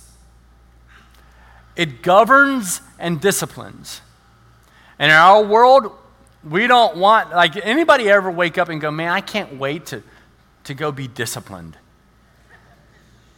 It 1.77 2.01
governs 2.01 2.81
and 2.99 3.21
disciplines. 3.21 4.01
And 4.99 5.11
in 5.11 5.15
our 5.15 5.43
world, 5.43 5.91
we 6.43 6.65
don't 6.65 6.97
want, 6.97 7.29
like, 7.29 7.55
anybody 7.55 8.09
ever 8.09 8.31
wake 8.31 8.57
up 8.57 8.67
and 8.69 8.81
go, 8.81 8.89
man, 8.89 9.09
I 9.09 9.21
can't 9.21 9.57
wait 9.57 9.85
to, 9.87 10.01
to 10.63 10.73
go 10.73 10.91
be 10.91 11.07
disciplined? 11.07 11.77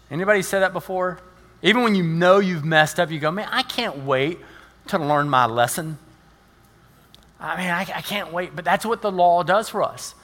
Anybody 0.09 0.41
said 0.41 0.61
that 0.61 0.71
before? 0.71 1.19
Even 1.61 1.83
when 1.83 1.95
you 1.95 2.03
know 2.03 2.39
you've 2.39 2.63
messed 2.63 2.99
up, 2.99 3.11
you 3.11 3.19
go, 3.19 3.29
man, 3.29 3.49
I 3.51 3.61
can't 3.61 4.05
wait 4.05 4.39
to 4.87 4.97
learn 4.97 5.29
my 5.29 5.45
lesson. 5.45 5.97
I 7.39 7.57
mean, 7.57 7.69
I, 7.69 7.81
I 7.81 8.01
can't 8.01 8.31
wait. 8.31 8.55
But 8.55 8.63
that's 8.63 8.85
what 8.85 9.01
the 9.01 9.11
law 9.11 9.43
does 9.43 9.67
for 9.67 9.83
us. 9.83 10.15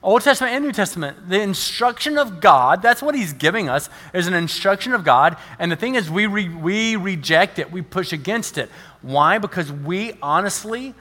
Old 0.00 0.22
Testament 0.22 0.54
and 0.54 0.64
New 0.64 0.72
Testament, 0.72 1.28
the 1.28 1.40
instruction 1.40 2.18
of 2.18 2.40
God, 2.40 2.82
that's 2.82 3.02
what 3.02 3.16
he's 3.16 3.32
giving 3.32 3.68
us, 3.68 3.90
is 4.14 4.28
an 4.28 4.34
instruction 4.34 4.92
of 4.92 5.02
God. 5.02 5.36
And 5.58 5.72
the 5.72 5.76
thing 5.76 5.96
is, 5.96 6.08
we, 6.08 6.26
re, 6.26 6.48
we 6.48 6.94
reject 6.94 7.58
it, 7.58 7.72
we 7.72 7.82
push 7.82 8.12
against 8.12 8.58
it. 8.58 8.70
Why? 9.02 9.38
Because 9.38 9.72
we 9.72 10.12
honestly, 10.22 10.94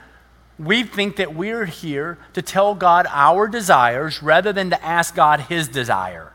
we 0.57 0.81
think 0.81 1.17
that 1.17 1.35
we're 1.35 1.65
here 1.65 2.17
to 2.33 2.41
tell 2.41 2.73
God 2.73 3.05
our 3.11 3.47
desires 3.47 4.23
rather 4.23 4.51
than 4.51 4.71
to 4.71 4.83
ask 4.83 5.13
God 5.13 5.41
his 5.41 5.67
desire. 5.67 6.33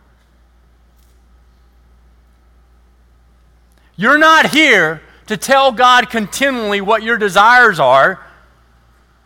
You're 3.97 4.19
not 4.19 4.51
here 4.51 5.03
to 5.27 5.37
tell 5.37 5.73
God 5.73 6.11
continually 6.11 6.81
what 6.81 7.03
your 7.03 7.19
desires 7.19 7.81
are. 7.81 8.21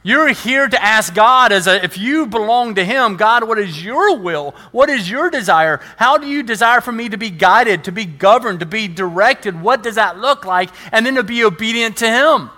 You're 0.06 0.28
here 0.28 0.68
to 0.68 0.80
ask 0.80 1.12
God 1.12 1.50
as 1.50 1.66
a, 1.66 1.84
if 1.84 1.98
you 1.98 2.26
belong 2.26 2.76
to 2.76 2.84
Him, 2.84 3.16
God, 3.16 3.42
what 3.42 3.58
is 3.58 3.84
your 3.84 4.16
will? 4.16 4.54
What 4.70 4.88
is 4.88 5.10
your 5.10 5.30
desire? 5.30 5.80
How 5.96 6.16
do 6.16 6.28
you 6.28 6.44
desire 6.44 6.80
for 6.80 6.92
me 6.92 7.08
to 7.08 7.16
be 7.16 7.28
guided, 7.28 7.82
to 7.82 7.90
be 7.90 8.04
governed, 8.04 8.60
to 8.60 8.66
be 8.66 8.86
directed? 8.86 9.60
What 9.60 9.82
does 9.82 9.96
that 9.96 10.16
look 10.16 10.44
like? 10.44 10.70
And 10.92 11.04
then 11.04 11.16
to 11.16 11.24
be 11.24 11.42
obedient 11.42 11.96
to 11.96 12.08
Him. 12.08 12.50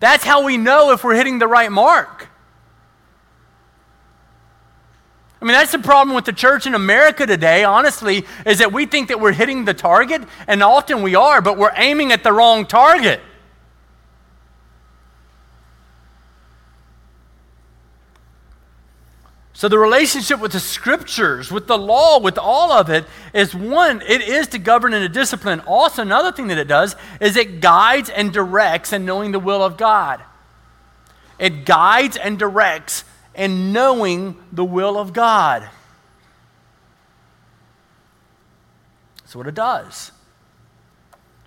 That's 0.00 0.24
how 0.24 0.44
we 0.44 0.56
know 0.56 0.90
if 0.90 1.04
we're 1.04 1.14
hitting 1.14 1.38
the 1.38 1.46
right 1.46 1.70
mark. 1.70 2.26
I 5.40 5.44
mean, 5.44 5.52
that's 5.52 5.70
the 5.70 5.78
problem 5.78 6.16
with 6.16 6.24
the 6.24 6.32
church 6.32 6.66
in 6.66 6.74
America 6.74 7.28
today, 7.28 7.62
honestly, 7.62 8.26
is 8.44 8.58
that 8.58 8.72
we 8.72 8.86
think 8.86 9.06
that 9.06 9.20
we're 9.20 9.30
hitting 9.30 9.66
the 9.66 9.74
target, 9.74 10.24
and 10.48 10.64
often 10.64 11.00
we 11.00 11.14
are, 11.14 11.40
but 11.40 11.56
we're 11.56 11.74
aiming 11.76 12.10
at 12.10 12.24
the 12.24 12.32
wrong 12.32 12.66
target. 12.66 13.20
So, 19.56 19.68
the 19.68 19.78
relationship 19.78 20.40
with 20.40 20.50
the 20.50 20.58
scriptures, 20.58 21.52
with 21.52 21.68
the 21.68 21.78
law, 21.78 22.18
with 22.18 22.38
all 22.38 22.72
of 22.72 22.90
it 22.90 23.04
is 23.32 23.54
one, 23.54 24.02
it 24.02 24.20
is 24.20 24.48
to 24.48 24.58
govern 24.58 24.92
and 24.92 25.02
to 25.04 25.08
discipline. 25.08 25.60
Also, 25.60 26.02
another 26.02 26.32
thing 26.32 26.48
that 26.48 26.58
it 26.58 26.66
does 26.66 26.96
is 27.20 27.36
it 27.36 27.60
guides 27.60 28.10
and 28.10 28.32
directs 28.32 28.92
in 28.92 29.06
knowing 29.06 29.30
the 29.30 29.38
will 29.38 29.62
of 29.62 29.76
God. 29.76 30.20
It 31.38 31.64
guides 31.64 32.16
and 32.16 32.36
directs 32.36 33.04
in 33.36 33.72
knowing 33.72 34.36
the 34.50 34.64
will 34.64 34.98
of 34.98 35.12
God. 35.12 35.68
That's 39.18 39.36
what 39.36 39.46
it 39.46 39.54
does. 39.54 40.10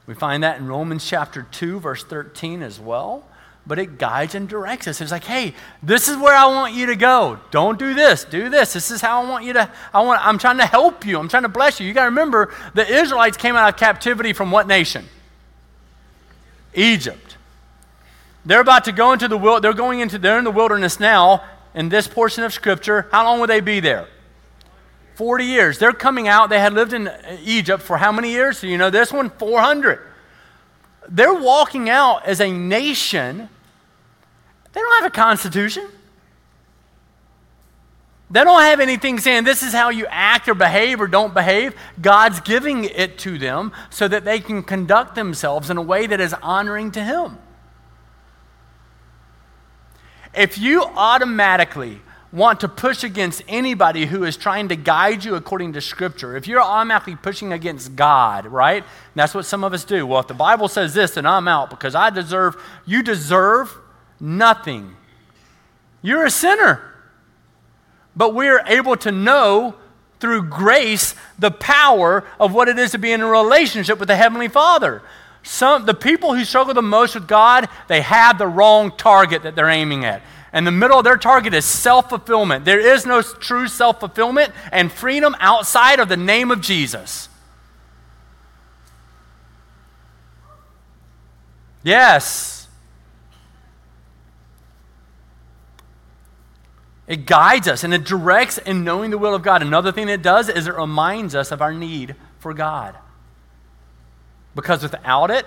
We 0.06 0.14
find 0.14 0.44
that 0.44 0.60
in 0.60 0.68
Romans 0.68 1.06
chapter 1.06 1.46
2, 1.52 1.82
verse 1.82 2.06
13 2.06 2.64
as 2.64 2.80
well. 2.80 3.26
But 3.68 3.78
it 3.78 3.98
guides 3.98 4.34
and 4.34 4.48
directs 4.48 4.88
us. 4.88 5.02
It's 5.02 5.12
like, 5.12 5.26
hey, 5.26 5.54
this 5.84 6.08
is 6.08 6.16
where 6.16 6.34
I 6.34 6.46
want 6.46 6.74
you 6.74 6.86
to 6.86 6.96
go. 6.96 7.40
Don't 7.52 7.78
do 7.78 7.94
this. 7.94 8.24
Do 8.24 8.50
this. 8.50 8.74
This 8.74 8.92
is 8.92 9.02
how 9.02 9.22
I 9.22 9.30
want 9.30 9.44
you 9.44 9.54
to. 9.54 9.70
I 9.94 10.02
want. 10.02 10.26
I'm 10.26 10.38
trying 10.38 10.58
to 10.58 10.66
help 10.66 11.06
you. 11.06 11.20
I'm 11.20 11.28
trying 11.28 11.44
to 11.44 11.50
bless 11.50 11.80
you. 11.80 11.86
You 11.86 11.94
got 11.94 12.04
to 12.04 12.10
remember, 12.10 12.54
the 12.74 12.88
Israelites 12.88 13.36
came 13.36 13.56
out 13.56 13.68
of 13.68 13.78
captivity 13.78 14.32
from 14.32 14.52
what 14.52 14.68
nation? 14.68 15.06
Egypt. 16.74 17.38
They're 18.46 18.62
about 18.62 18.86
to 18.86 18.94
go 18.94 19.12
into 19.12 19.28
the 19.28 19.38
wild. 19.38 19.64
They're 19.64 19.74
going 19.74 20.00
into. 20.00 20.18
They're 20.18 20.38
in 20.38 20.46
the 20.46 20.52
wilderness 20.52 21.00
now. 21.00 21.44
In 21.76 21.90
this 21.90 22.08
portion 22.08 22.44
of 22.44 22.54
Scripture, 22.54 23.08
how 23.12 23.26
long 23.26 23.40
will 23.40 23.48
they 23.48 23.60
be 23.60 23.82
there? 23.82 24.08
40 25.16 25.46
years. 25.46 25.78
They're 25.78 25.92
coming 25.92 26.28
out. 26.28 26.50
They 26.50 26.60
had 26.60 26.74
lived 26.74 26.94
in 26.94 27.12
Egypt 27.44 27.84
for 27.84 27.98
how 27.98 28.12
many 28.12 28.32
years? 28.32 28.60
So 28.60 28.68
you 28.68 28.78
know 28.78 28.90
this 28.90 29.12
one? 29.12 29.30
400. 29.32 30.00
They're 31.10 31.34
walking 31.34 31.90
out 31.90 32.26
as 32.26 32.40
a 32.40 32.52
nation. 32.52 33.50
They 34.78 34.82
don't 34.82 35.02
have 35.02 35.12
a 35.12 35.16
constitution. 35.16 35.88
They 38.30 38.44
don't 38.44 38.62
have 38.62 38.80
anything 38.80 39.20
saying 39.20 39.44
this 39.44 39.64
is 39.64 39.74
how 39.74 39.90
you 39.90 40.06
act 40.08 40.48
or 40.48 40.54
behave 40.54 41.02
or 41.02 41.08
don't 41.08 41.34
behave. 41.34 41.74
God's 42.00 42.42
giving 42.42 42.84
it 42.84 43.18
to 43.20 43.40
them 43.40 43.72
so 43.90 44.08
that 44.08 44.24
they 44.24 44.40
can 44.40 44.62
conduct 44.62 45.16
themselves 45.16 45.72
in 45.72 45.78
a 45.78 45.82
way 45.82 46.06
that 46.06 46.22
is 46.22 46.32
honoring 46.44 46.92
to 46.92 47.04
Him. 47.04 47.40
If 50.36 50.60
you 50.60 50.84
automatically 50.84 52.00
want 52.32 52.60
to 52.60 52.68
push 52.68 53.04
against 53.04 53.42
anybody 53.48 54.06
who 54.06 54.26
is 54.26 54.38
trying 54.38 54.68
to 54.68 54.76
guide 54.76 55.26
you 55.26 55.34
according 55.34 55.74
to 55.74 55.82
Scripture, 55.82 56.38
if 56.38 56.48
you're 56.48 56.62
automatically 56.62 57.16
pushing 57.16 57.52
against 57.52 57.96
God, 57.96 58.46
right? 58.46 58.84
that's 59.16 59.34
what 59.34 59.48
some 59.48 59.64
of 59.64 59.74
us 59.74 59.84
do. 59.84 60.06
Well, 60.06 60.20
if 60.20 60.28
the 60.28 60.36
Bible 60.36 60.68
says 60.68 60.94
this, 60.94 61.16
then 61.16 61.26
I'm 61.26 61.48
out 61.48 61.72
because 61.72 61.96
I 61.96 62.12
deserve, 62.12 62.62
you 62.86 63.02
deserve 63.02 63.76
nothing. 64.20 64.96
You're 66.02 66.26
a 66.26 66.32
sinner. 66.32 66.82
But 68.16 68.34
we're 68.34 68.64
able 68.66 68.98
to 68.98 69.12
know 69.12 69.76
through 70.20 70.50
grace 70.50 71.14
the 71.38 71.52
power 71.52 72.24
of 72.40 72.54
what 72.54 72.68
it 72.68 72.80
is 72.80 72.92
to 72.92 72.98
be 72.98 73.12
in 73.12 73.22
a 73.22 73.28
relationship 73.28 74.00
with 74.00 74.08
the 74.08 74.16
Heavenly 74.16 74.48
Father. 74.48 75.04
Some, 75.44 75.86
the 75.86 75.94
people 75.94 76.34
who 76.34 76.44
struggle 76.44 76.74
the 76.74 76.82
most 76.82 77.16
with 77.16 77.28
God, 77.28 77.70
they 77.88 78.02
have 78.02 78.38
the 78.38 78.48
wrong 78.48 78.92
target 78.98 79.44
that 79.44 79.56
they're 79.56 79.70
aiming 79.70 80.04
at. 80.04 80.22
And 80.52 80.66
the 80.66 80.72
middle 80.72 80.98
of 80.98 81.04
their 81.04 81.18
target 81.18 81.54
is 81.54 81.66
self 81.66 82.10
fulfillment. 82.10 82.66
There 82.66 82.80
is 82.80 83.06
no 83.06 83.22
true 83.22 83.68
self 83.68 84.00
fulfillment 84.00 84.52
and 84.72 84.92
freedom 84.92 85.36
outside 85.40 86.00
of 86.00 86.10
the 86.10 86.18
name 86.18 86.52
of 86.52 86.62
Jesus. 86.62 87.30
Yes. 91.84 92.57
It 97.08 97.26
guides 97.26 97.68
us 97.68 97.84
and 97.84 97.94
it 97.94 98.04
directs 98.04 98.58
in 98.58 98.84
knowing 98.84 99.12
the 99.12 99.18
will 99.18 99.34
of 99.34 99.42
God. 99.42 99.62
Another 99.62 99.92
thing 99.92 100.10
it 100.10 100.22
does 100.22 100.50
is 100.50 100.68
it 100.68 100.76
reminds 100.76 101.36
us 101.36 101.52
of 101.52 101.62
our 101.62 101.74
need 101.74 102.16
for 102.40 102.54
God. 102.54 102.96
Because 104.54 104.84
without 104.84 105.32
it, 105.32 105.46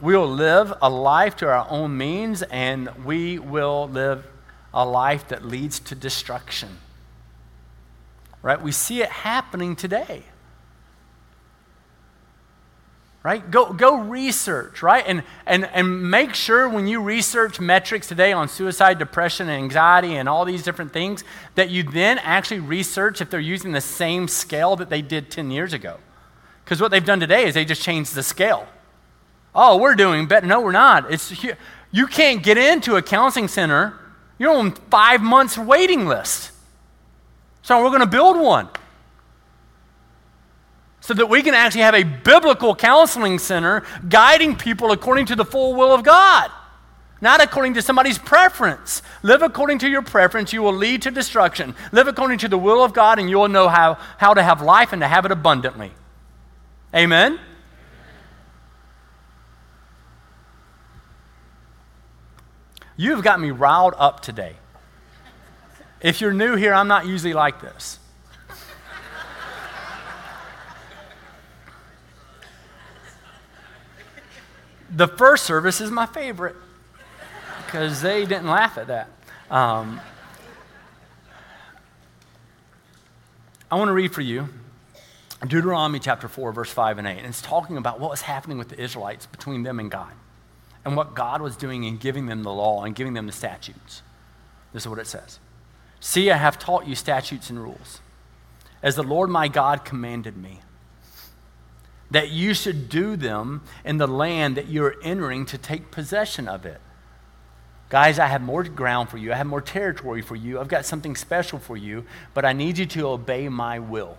we'll 0.00 0.28
live 0.28 0.72
a 0.80 0.88
life 0.88 1.36
to 1.36 1.48
our 1.48 1.66
own 1.68 1.96
means 1.96 2.42
and 2.42 2.88
we 3.04 3.38
will 3.38 3.88
live 3.88 4.24
a 4.72 4.86
life 4.86 5.28
that 5.28 5.44
leads 5.44 5.80
to 5.80 5.96
destruction. 5.96 6.78
Right? 8.42 8.60
We 8.62 8.70
see 8.70 9.02
it 9.02 9.08
happening 9.08 9.74
today. 9.74 10.22
Right? 13.24 13.50
Go, 13.50 13.72
go 13.72 13.98
research, 13.98 14.80
right? 14.80 15.04
And, 15.06 15.24
and, 15.44 15.64
and 15.66 16.08
make 16.10 16.34
sure 16.34 16.68
when 16.68 16.86
you 16.86 17.02
research 17.02 17.58
metrics 17.58 18.06
today 18.06 18.32
on 18.32 18.48
suicide, 18.48 18.98
depression, 18.98 19.48
and 19.48 19.62
anxiety, 19.62 20.14
and 20.14 20.28
all 20.28 20.44
these 20.44 20.62
different 20.62 20.92
things, 20.92 21.24
that 21.56 21.68
you 21.68 21.82
then 21.82 22.18
actually 22.18 22.60
research 22.60 23.20
if 23.20 23.28
they're 23.28 23.40
using 23.40 23.72
the 23.72 23.80
same 23.80 24.28
scale 24.28 24.76
that 24.76 24.88
they 24.88 25.02
did 25.02 25.30
10 25.30 25.50
years 25.50 25.72
ago. 25.72 25.98
Because 26.64 26.80
what 26.80 26.90
they've 26.90 27.04
done 27.04 27.18
today 27.18 27.44
is 27.44 27.54
they 27.54 27.64
just 27.64 27.82
changed 27.82 28.14
the 28.14 28.22
scale. 28.22 28.68
Oh, 29.54 29.78
we're 29.78 29.96
doing 29.96 30.26
better. 30.26 30.46
No, 30.46 30.60
we're 30.60 30.70
not. 30.70 31.12
It's, 31.12 31.34
you 31.90 32.06
can't 32.06 32.42
get 32.42 32.56
into 32.56 32.96
a 32.96 33.02
counseling 33.02 33.48
center. 33.48 33.94
You're 34.38 34.54
on 34.54 34.72
five 34.72 35.20
months 35.20 35.58
waiting 35.58 36.06
list. 36.06 36.52
So 37.62 37.82
we're 37.82 37.90
going 37.90 38.00
to 38.00 38.06
build 38.06 38.38
one 38.38 38.68
so 41.00 41.14
that 41.14 41.26
we 41.26 41.42
can 41.42 41.54
actually 41.54 41.82
have 41.82 41.94
a 41.94 42.02
biblical 42.02 42.74
counseling 42.74 43.38
center 43.38 43.82
guiding 44.08 44.56
people 44.56 44.92
according 44.92 45.26
to 45.26 45.36
the 45.36 45.44
full 45.44 45.74
will 45.74 45.92
of 45.92 46.02
God, 46.02 46.50
not 47.20 47.42
according 47.42 47.74
to 47.74 47.82
somebody's 47.82 48.18
preference. 48.18 49.02
Live 49.22 49.42
according 49.42 49.78
to 49.80 49.88
your 49.88 50.02
preference, 50.02 50.52
you 50.52 50.62
will 50.62 50.74
lead 50.74 51.02
to 51.02 51.10
destruction. 51.10 51.74
Live 51.92 52.08
according 52.08 52.38
to 52.38 52.48
the 52.48 52.58
will 52.58 52.82
of 52.84 52.92
God, 52.92 53.18
and 53.18 53.30
you 53.30 53.38
will 53.38 53.48
know 53.48 53.68
how, 53.68 53.94
how 54.18 54.34
to 54.34 54.42
have 54.42 54.60
life 54.60 54.92
and 54.92 55.02
to 55.02 55.08
have 55.08 55.24
it 55.24 55.32
abundantly. 55.32 55.92
Amen? 56.94 57.38
You 62.96 63.12
have 63.12 63.22
got 63.22 63.40
me 63.40 63.52
riled 63.52 63.94
up 63.96 64.20
today. 64.20 64.56
If 66.00 66.20
you're 66.20 66.32
new 66.32 66.56
here, 66.56 66.74
I'm 66.74 66.88
not 66.88 67.06
usually 67.06 67.32
like 67.32 67.60
this. 67.60 67.97
The 74.90 75.08
first 75.08 75.44
service 75.44 75.80
is 75.80 75.90
my 75.90 76.06
favorite 76.06 76.56
because 77.64 78.00
they 78.00 78.24
didn't 78.24 78.48
laugh 78.48 78.78
at 78.78 78.86
that. 78.86 79.08
Um, 79.50 80.00
I 83.70 83.76
want 83.76 83.88
to 83.88 83.92
read 83.92 84.14
for 84.14 84.22
you 84.22 84.48
Deuteronomy 85.46 85.98
chapter 85.98 86.28
4, 86.28 86.52
verse 86.52 86.70
5 86.70 86.98
and 86.98 87.06
8. 87.06 87.18
And 87.18 87.26
it's 87.26 87.42
talking 87.42 87.76
about 87.76 88.00
what 88.00 88.10
was 88.10 88.22
happening 88.22 88.58
with 88.58 88.70
the 88.70 88.80
Israelites 88.80 89.26
between 89.26 89.62
them 89.62 89.78
and 89.78 89.90
God 89.90 90.12
and 90.84 90.96
what 90.96 91.14
God 91.14 91.42
was 91.42 91.56
doing 91.56 91.84
in 91.84 91.98
giving 91.98 92.26
them 92.26 92.42
the 92.42 92.52
law 92.52 92.84
and 92.84 92.94
giving 92.94 93.14
them 93.14 93.26
the 93.26 93.32
statutes. 93.32 94.02
This 94.72 94.84
is 94.84 94.88
what 94.88 94.98
it 94.98 95.06
says 95.06 95.38
See, 96.00 96.30
I 96.30 96.36
have 96.36 96.58
taught 96.58 96.86
you 96.86 96.94
statutes 96.94 97.50
and 97.50 97.60
rules, 97.60 98.00
as 98.82 98.96
the 98.96 99.02
Lord 99.02 99.30
my 99.30 99.48
God 99.48 99.84
commanded 99.84 100.36
me, 100.36 100.60
that 102.10 102.30
you 102.30 102.54
should 102.54 102.88
do 102.88 103.16
them 103.16 103.62
in 103.84 103.98
the 103.98 104.06
land 104.06 104.56
that 104.56 104.68
you 104.68 104.84
are 104.84 104.96
entering 105.02 105.44
to 105.46 105.58
take 105.58 105.90
possession 105.90 106.48
of 106.48 106.64
it. 106.64 106.80
Guys, 107.88 108.18
I 108.18 108.26
have 108.26 108.42
more 108.42 108.62
ground 108.64 109.08
for 109.08 109.16
you. 109.16 109.32
I 109.32 109.36
have 109.36 109.46
more 109.46 109.62
territory 109.62 110.20
for 110.20 110.36
you. 110.36 110.60
I've 110.60 110.68
got 110.68 110.84
something 110.84 111.16
special 111.16 111.58
for 111.58 111.76
you, 111.76 112.04
but 112.34 112.44
I 112.44 112.52
need 112.52 112.76
you 112.76 112.86
to 112.86 113.08
obey 113.08 113.48
my 113.48 113.78
will, 113.78 114.18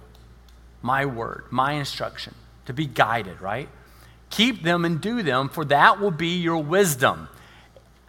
my 0.81 1.05
word, 1.05 1.45
my 1.51 1.73
instruction, 1.73 2.33
to 2.65 2.73
be 2.73 2.85
guided, 2.85 3.41
right? 3.41 3.69
Keep 4.31 4.63
them 4.63 4.85
and 4.85 4.99
do 4.99 5.21
them, 5.21 5.49
for 5.49 5.65
that 5.65 5.99
will 5.99 6.11
be 6.11 6.37
your 6.37 6.61
wisdom. 6.63 7.27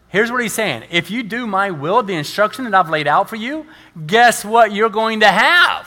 Here's 0.09 0.31
what 0.31 0.43
he's 0.43 0.53
saying 0.53 0.85
if 0.91 1.11
you 1.11 1.23
do 1.23 1.47
my 1.47 1.71
will, 1.71 2.03
the 2.03 2.15
instruction 2.15 2.65
that 2.65 2.75
I've 2.75 2.91
laid 2.91 3.07
out 3.07 3.29
for 3.29 3.37
you, 3.37 3.67
guess 4.07 4.45
what 4.45 4.73
you're 4.73 4.89
going 4.91 5.21
to 5.21 5.29
have? 5.29 5.87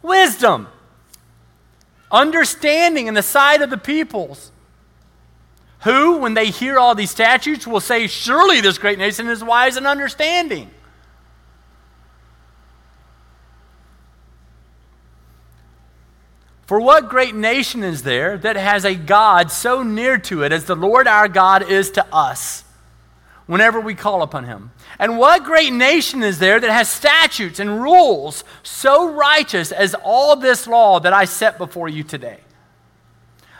Wisdom, 0.00 0.68
understanding 2.10 3.06
in 3.06 3.14
the 3.14 3.22
sight 3.22 3.62
of 3.62 3.70
the 3.70 3.78
peoples. 3.78 4.52
Who, 5.82 6.18
when 6.18 6.34
they 6.34 6.46
hear 6.50 6.78
all 6.78 6.94
these 6.94 7.10
statutes, 7.10 7.66
will 7.66 7.80
say, 7.80 8.06
Surely 8.06 8.60
this 8.60 8.78
great 8.78 8.98
nation 8.98 9.28
is 9.28 9.44
wise 9.44 9.76
and 9.76 9.86
understanding. 9.86 10.70
For 16.66 16.80
what 16.80 17.08
great 17.08 17.34
nation 17.34 17.82
is 17.82 18.02
there 18.02 18.36
that 18.38 18.56
has 18.56 18.84
a 18.84 18.94
God 18.94 19.50
so 19.50 19.82
near 19.82 20.18
to 20.18 20.42
it 20.42 20.52
as 20.52 20.64
the 20.64 20.76
Lord 20.76 21.06
our 21.06 21.26
God 21.26 21.70
is 21.70 21.90
to 21.92 22.04
us 22.14 22.64
whenever 23.48 23.80
we 23.80 23.96
call 23.96 24.22
upon 24.22 24.44
him? 24.44 24.70
And 25.00 25.18
what 25.18 25.42
great 25.42 25.72
nation 25.72 26.22
is 26.22 26.38
there 26.38 26.60
that 26.60 26.70
has 26.70 26.88
statutes 26.88 27.58
and 27.58 27.82
rules 27.82 28.44
so 28.62 29.10
righteous 29.10 29.72
as 29.72 29.96
all 30.04 30.36
this 30.36 30.68
law 30.68 31.00
that 31.00 31.12
I 31.12 31.24
set 31.24 31.58
before 31.58 31.88
you 31.88 32.04
today? 32.04 32.38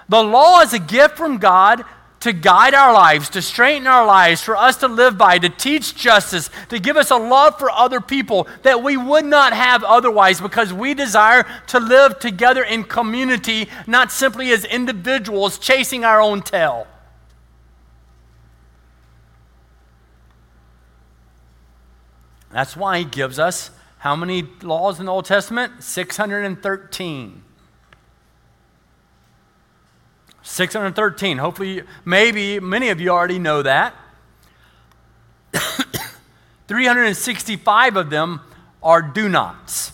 The 0.08 0.22
law 0.22 0.60
is 0.60 0.72
a 0.72 0.78
gift 0.78 1.16
from 1.16 1.38
God 1.38 1.84
to 2.20 2.32
guide 2.32 2.74
our 2.74 2.92
lives, 2.92 3.28
to 3.30 3.42
straighten 3.42 3.86
our 3.86 4.04
lives, 4.04 4.42
for 4.42 4.56
us 4.56 4.76
to 4.78 4.88
live 4.88 5.16
by, 5.16 5.38
to 5.38 5.48
teach 5.48 5.94
justice, 5.94 6.50
to 6.68 6.78
give 6.78 6.96
us 6.96 7.10
a 7.10 7.16
love 7.16 7.58
for 7.58 7.70
other 7.70 8.00
people 8.00 8.48
that 8.62 8.82
we 8.82 8.96
would 8.96 9.24
not 9.24 9.52
have 9.52 9.84
otherwise 9.84 10.40
because 10.40 10.72
we 10.72 10.94
desire 10.94 11.46
to 11.68 11.78
live 11.78 12.18
together 12.18 12.62
in 12.62 12.84
community, 12.84 13.68
not 13.86 14.10
simply 14.10 14.50
as 14.50 14.64
individuals 14.64 15.58
chasing 15.58 16.04
our 16.04 16.20
own 16.20 16.42
tail. 16.42 16.86
That's 22.50 22.76
why 22.76 22.98
he 22.98 23.04
gives 23.04 23.38
us 23.38 23.70
how 23.98 24.14
many 24.14 24.44
laws 24.62 25.00
in 25.00 25.06
the 25.06 25.12
Old 25.12 25.24
Testament? 25.24 25.82
613. 25.82 27.42
613. 30.42 31.38
Hopefully, 31.38 31.82
maybe 32.04 32.60
many 32.60 32.88
of 32.88 33.00
you 33.00 33.10
already 33.10 33.38
know 33.38 33.62
that. 33.62 33.94
365 36.68 37.96
of 37.96 38.10
them 38.10 38.40
are 38.82 39.02
do 39.02 39.28
nots. 39.28 39.92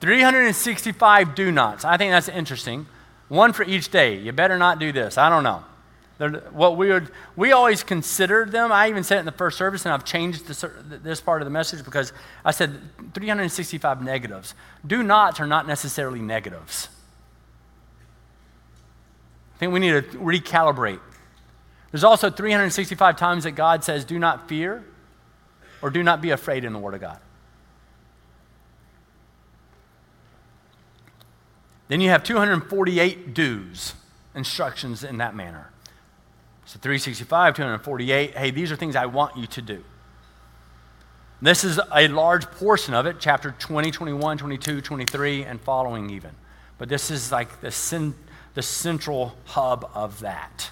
365 0.00 1.34
do 1.36 1.52
nots. 1.52 1.84
I 1.84 1.96
think 1.96 2.10
that's 2.10 2.28
interesting. 2.28 2.86
One 3.28 3.52
for 3.52 3.62
each 3.62 3.90
day. 3.90 4.18
You 4.18 4.32
better 4.32 4.58
not 4.58 4.80
do 4.80 4.90
this. 4.90 5.16
I 5.16 5.28
don't 5.28 5.44
know. 5.44 5.64
They're, 6.22 6.30
what 6.52 6.76
we 6.76 6.88
would, 6.88 7.10
we 7.34 7.50
always 7.50 7.82
considered 7.82 8.52
them. 8.52 8.70
I 8.70 8.88
even 8.88 9.02
said 9.02 9.16
it 9.16 9.20
in 9.20 9.26
the 9.26 9.32
first 9.32 9.58
service, 9.58 9.84
and 9.84 9.92
I've 9.92 10.04
changed 10.04 10.46
this, 10.46 10.64
this 10.86 11.20
part 11.20 11.42
of 11.42 11.46
the 11.46 11.50
message 11.50 11.84
because 11.84 12.12
I 12.44 12.52
said 12.52 12.78
365 13.12 14.00
negatives. 14.04 14.54
Do 14.86 15.02
nots 15.02 15.40
are 15.40 15.48
not 15.48 15.66
necessarily 15.66 16.20
negatives. 16.20 16.86
I 19.56 19.58
think 19.58 19.72
we 19.72 19.80
need 19.80 19.90
to 19.90 20.02
recalibrate. 20.18 21.00
There's 21.90 22.04
also 22.04 22.30
365 22.30 23.16
times 23.16 23.42
that 23.42 23.50
God 23.56 23.82
says, 23.82 24.04
do 24.04 24.16
not 24.16 24.48
fear 24.48 24.84
or 25.82 25.90
do 25.90 26.04
not 26.04 26.20
be 26.20 26.30
afraid 26.30 26.64
in 26.64 26.72
the 26.72 26.78
Word 26.78 26.94
of 26.94 27.00
God. 27.00 27.18
Then 31.88 32.00
you 32.00 32.10
have 32.10 32.22
248 32.22 33.34
do's, 33.34 33.94
instructions 34.36 35.02
in 35.02 35.18
that 35.18 35.34
manner. 35.34 35.71
So 36.64 36.78
365, 36.78 37.56
248, 37.56 38.36
hey, 38.36 38.50
these 38.50 38.70
are 38.70 38.76
things 38.76 38.96
I 38.96 39.06
want 39.06 39.36
you 39.36 39.46
to 39.46 39.62
do. 39.62 39.84
This 41.40 41.64
is 41.64 41.80
a 41.92 42.06
large 42.06 42.48
portion 42.52 42.94
of 42.94 43.04
it, 43.04 43.16
chapter 43.18 43.54
20, 43.58 43.90
21, 43.90 44.38
22, 44.38 44.80
23, 44.80 45.42
and 45.42 45.60
following 45.60 46.08
even. 46.10 46.30
But 46.78 46.88
this 46.88 47.10
is 47.10 47.32
like 47.32 47.60
the, 47.60 48.14
the 48.54 48.62
central 48.62 49.36
hub 49.46 49.90
of 49.92 50.20
that. 50.20 50.70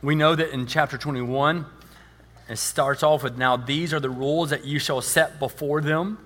We 0.00 0.14
know 0.14 0.36
that 0.36 0.50
in 0.50 0.66
chapter 0.66 0.96
21, 0.96 1.66
it 2.48 2.58
starts 2.58 3.02
off 3.02 3.24
with, 3.24 3.36
Now 3.36 3.56
these 3.56 3.92
are 3.92 3.98
the 3.98 4.10
rules 4.10 4.50
that 4.50 4.64
you 4.64 4.78
shall 4.78 5.00
set 5.00 5.40
before 5.40 5.80
them. 5.80 6.18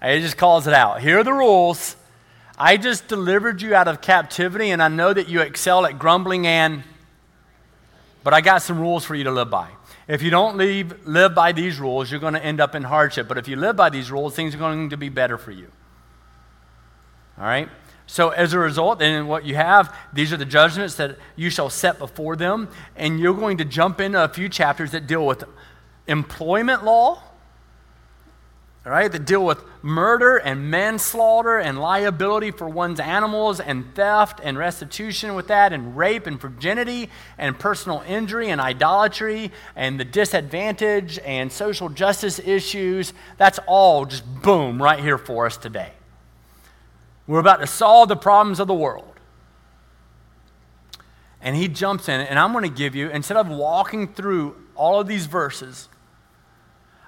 It 0.00 0.20
just 0.20 0.36
calls 0.36 0.68
it 0.68 0.74
out. 0.74 1.00
Here 1.00 1.18
are 1.18 1.24
the 1.24 1.32
rules. 1.32 1.96
I 2.62 2.76
just 2.76 3.08
delivered 3.08 3.62
you 3.62 3.74
out 3.74 3.88
of 3.88 4.02
captivity, 4.02 4.68
and 4.68 4.82
I 4.82 4.88
know 4.88 5.14
that 5.14 5.30
you 5.30 5.40
excel 5.40 5.86
at 5.86 5.98
grumbling 5.98 6.46
and, 6.46 6.82
but 8.22 8.34
I 8.34 8.42
got 8.42 8.60
some 8.60 8.78
rules 8.78 9.02
for 9.02 9.14
you 9.14 9.24
to 9.24 9.30
live 9.30 9.48
by. 9.48 9.70
If 10.06 10.22
you 10.22 10.28
don't 10.28 10.58
leave, 10.58 11.06
live 11.06 11.34
by 11.34 11.52
these 11.52 11.80
rules, 11.80 12.10
you're 12.10 12.20
going 12.20 12.34
to 12.34 12.44
end 12.44 12.60
up 12.60 12.74
in 12.74 12.82
hardship. 12.82 13.28
But 13.28 13.38
if 13.38 13.48
you 13.48 13.56
live 13.56 13.76
by 13.76 13.88
these 13.88 14.10
rules, 14.10 14.36
things 14.36 14.54
are 14.54 14.58
going 14.58 14.90
to 14.90 14.98
be 14.98 15.08
better 15.08 15.38
for 15.38 15.52
you. 15.52 15.68
All 17.38 17.44
right? 17.44 17.70
So, 18.06 18.28
as 18.28 18.52
a 18.52 18.58
result, 18.58 18.98
then 18.98 19.26
what 19.26 19.46
you 19.46 19.54
have, 19.54 19.96
these 20.12 20.30
are 20.30 20.36
the 20.36 20.44
judgments 20.44 20.96
that 20.96 21.16
you 21.36 21.48
shall 21.48 21.70
set 21.70 21.98
before 21.98 22.36
them. 22.36 22.68
And 22.94 23.18
you're 23.18 23.32
going 23.32 23.56
to 23.56 23.64
jump 23.64 24.02
into 24.02 24.22
a 24.22 24.28
few 24.28 24.50
chapters 24.50 24.90
that 24.90 25.06
deal 25.06 25.24
with 25.24 25.44
employment 26.06 26.84
law, 26.84 27.22
all 28.86 28.92
right, 28.92 29.12
that 29.12 29.26
deal 29.26 29.44
with 29.44 29.62
murder 29.82 30.38
and 30.38 30.70
manslaughter 30.70 31.58
and 31.58 31.78
liability 31.78 32.50
for 32.50 32.66
one's 32.66 32.98
animals 32.98 33.60
and 33.60 33.94
theft 33.94 34.40
and 34.42 34.56
restitution 34.56 35.34
with 35.34 35.48
that 35.48 35.74
and 35.74 35.98
rape 35.98 36.26
and 36.26 36.40
virginity 36.40 37.10
and 37.36 37.58
personal 37.58 38.02
injury 38.06 38.48
and 38.48 38.58
idolatry 38.58 39.52
and 39.76 40.00
the 40.00 40.04
disadvantage 40.04 41.18
and 41.26 41.52
social 41.52 41.90
justice 41.90 42.38
issues. 42.38 43.12
That's 43.36 43.58
all 43.66 44.06
just 44.06 44.24
boom 44.40 44.82
right 44.82 44.98
here 44.98 45.18
for 45.18 45.44
us 45.44 45.58
today. 45.58 45.92
We're 47.26 47.38
about 47.38 47.60
to 47.60 47.66
solve 47.66 48.08
the 48.08 48.16
problems 48.16 48.60
of 48.60 48.66
the 48.66 48.74
world. 48.74 49.04
And 51.42 51.54
he 51.54 51.68
jumps 51.68 52.08
in, 52.08 52.20
and 52.20 52.38
I'm 52.38 52.52
going 52.52 52.64
to 52.64 52.74
give 52.74 52.94
you, 52.94 53.10
instead 53.10 53.36
of 53.36 53.48
walking 53.48 54.08
through 54.08 54.56
all 54.74 55.00
of 55.00 55.06
these 55.06 55.26
verses, 55.26 55.88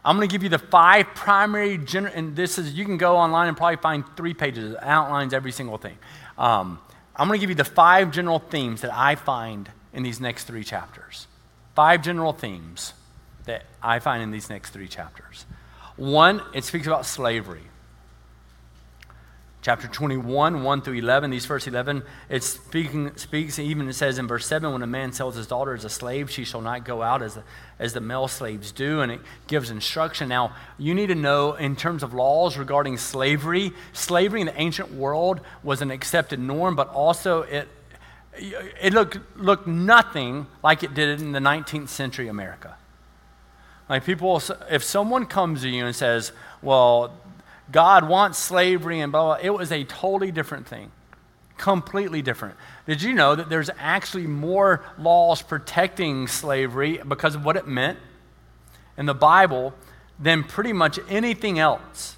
I'm 0.05 0.17
going 0.17 0.29
to 0.29 0.33
give 0.33 0.43
you 0.43 0.49
the 0.49 0.59
five 0.59 1.15
primary, 1.15 1.79
gener- 1.79 2.15
and 2.15 2.35
this 2.35 2.59
is, 2.59 2.75
you 2.75 2.85
can 2.85 2.97
go 2.97 3.17
online 3.17 3.49
and 3.49 3.57
probably 3.57 3.77
find 3.77 4.05
three 4.17 4.35
pages 4.35 4.73
that 4.73 4.85
outlines 4.85 5.33
every 5.33 5.53
single 5.53 5.79
thing. 5.79 5.97
Um, 6.37 6.81
I'm 7.15 7.29
going 7.29 7.39
to 7.39 7.41
give 7.41 7.51
you 7.51 7.57
the 7.57 7.65
five 7.65 8.11
general 8.11 8.39
themes 8.39 8.81
that 8.81 8.93
I 8.93 9.15
find 9.15 9.71
in 9.93 10.03
these 10.03 10.21
next 10.21 10.45
three 10.45 10.65
chapters. 10.65 11.29
Five 11.75 12.03
general 12.03 12.33
themes 12.33 12.95
that 13.45 13.65
I 13.83 13.99
find 13.99 14.23
in 14.23 14.31
these 14.31 14.51
next 14.51 14.71
three 14.71 14.89
chapters. 14.89 15.47
One, 15.97 16.43
it 16.53 16.65
speaks 16.65 16.87
about 16.87 17.07
slavery 17.07 17.63
chapter 19.63 19.87
21, 19.87 20.65
1 20.65 20.83
through 20.83 20.95
11, 20.95 21.31
these 21.31 21.47
first 21.47 21.69
11, 21.69 22.03
it 22.29 22.43
speaking, 22.43 23.17
speaks, 23.17 23.61
even 23.61 23.89
it 23.89 23.93
says 23.93 24.19
in 24.19 24.27
verse 24.27 24.45
7, 24.45 24.73
when 24.73 24.83
a 24.83 24.87
man 24.89 25.13
sells 25.13 25.37
his 25.37 25.47
daughter 25.47 25.73
as 25.73 25.85
a 25.85 25.89
slave, 25.89 26.29
she 26.29 26.45
shall 26.45 26.61
not 26.61 26.85
go 26.85 27.01
out 27.01 27.23
as 27.23 27.35
the, 27.35 27.45
as 27.79 27.93
the 27.93 28.01
male 28.01 28.27
slaves 28.27 28.73
do, 28.73 29.01
and 29.01 29.13
it 29.13 29.21
gives 29.47 29.71
instruction. 29.71 30.29
Now, 30.29 30.57
you 30.79 30.95
need 30.95 31.07
to 31.07 31.15
know 31.15 31.55
in 31.55 31.77
terms 31.77 32.03
of 32.03 32.13
laws 32.13 32.59
regarding 32.59 32.99
slavery, 32.99 33.73
slavery 33.93 34.41
in 34.41 34.49
the 34.49 34.61
ancient 34.61 34.93
world 34.93 35.41
was 35.63 35.81
an 35.81 35.93
accepted 35.93 36.41
norm, 36.41 36.75
but 36.75 36.89
also 36.89 37.43
it, 37.43 37.69
it 38.37 38.93
looked, 38.93 39.19
looked 39.37 39.69
nothing 39.69 40.49
like 40.65 40.83
it 40.83 40.93
did 40.93 41.21
in 41.21 41.31
the 41.31 41.39
19th 41.39 41.89
century 41.89 42.27
America. 42.27 42.75
Like 43.89 44.05
people, 44.05 44.43
if 44.71 44.83
someone 44.83 45.27
comes 45.27 45.63
to 45.63 45.69
you 45.69 45.87
and 45.87 45.95
says, 45.95 46.33
well, 46.63 47.15
God 47.73 48.09
wants 48.09 48.39
slavery 48.39 49.01
and 49.01 49.11
blah, 49.11 49.37
blah. 49.37 49.39
It 49.43 49.51
was 49.51 49.73
a 49.73 49.85
totally 49.85 50.31
different 50.31 50.67
thing. 50.67 50.93
Completely 51.57 52.23
different. 52.23 52.57
Did 52.87 53.03
you 53.03 53.13
know 53.15 53.35
that 53.35 53.49
there's 53.49 53.71
actually 53.79 54.27
more 54.27 54.85
laws 54.99 55.43
protecting 55.43 56.29
slavery 56.29 57.01
because 57.07 57.35
of 57.35 57.45
what 57.45 57.57
it 57.57 57.67
meant 57.67 57.99
in 58.97 59.07
the 59.07 59.15
Bible 59.15 59.73
than 60.19 60.45
pretty 60.45 60.73
much 60.73 60.99
anything 61.09 61.59
else? 61.59 62.17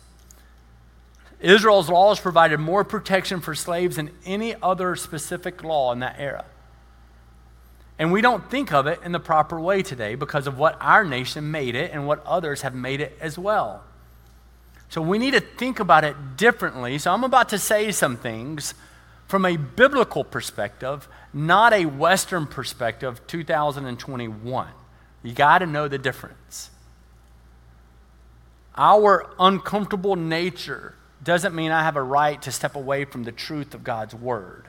Israel's 1.41 1.91
laws 1.91 2.19
provided 2.19 2.59
more 2.59 2.85
protection 2.85 3.41
for 3.41 3.55
slaves 3.55 3.97
than 3.97 4.11
any 4.25 4.55
other 4.63 4.97
specific 4.97 5.63
law 5.63 5.93
in 5.93 5.99
that 6.01 6.17
era. 6.19 6.47
And 7.99 8.11
we 8.11 8.23
don't 8.23 8.51
think 8.51 8.73
of 8.73 8.87
it 8.87 9.01
in 9.05 9.13
the 9.13 9.21
proper 9.21 9.61
way 9.61 9.83
today 9.83 10.15
because 10.15 10.47
of 10.47 10.59
what 10.59 10.77
our 10.81 11.05
nation 11.05 11.51
made 11.51 11.75
it 11.75 11.93
and 11.93 12.07
what 12.07 12.25
others 12.27 12.63
have 12.63 12.75
made 12.75 13.01
it 13.01 13.17
as 13.21 13.39
well. 13.39 13.85
So 14.89 15.03
we 15.03 15.19
need 15.19 15.33
to 15.33 15.41
think 15.41 15.81
about 15.81 16.05
it 16.05 16.37
differently. 16.37 16.99
So 16.99 17.13
I'm 17.13 17.25
about 17.25 17.49
to 17.51 17.59
say 17.59 17.91
some 17.91 18.17
things 18.17 18.75
from 19.27 19.45
a 19.45 19.57
biblical 19.57 20.23
perspective, 20.25 21.09
not 21.33 21.73
a 21.73 21.87
Western 21.87 22.47
perspective, 22.47 23.21
2021. 23.27 24.69
You 25.23 25.33
got 25.33 25.59
to 25.59 25.67
know 25.67 25.89
the 25.89 25.99
difference. 25.99 26.71
Our 28.77 29.31
uncomfortable 29.39 30.17
nature 30.17 30.95
doesn't 31.23 31.55
mean 31.55 31.71
I 31.71 31.83
have 31.83 31.97
a 31.97 32.03
right 32.03 32.41
to 32.43 32.53
step 32.53 32.77
away 32.77 33.05
from 33.05 33.25
the 33.25 33.33
truth 33.33 33.75
of 33.75 33.83
God's 33.83 34.15
word. 34.15 34.64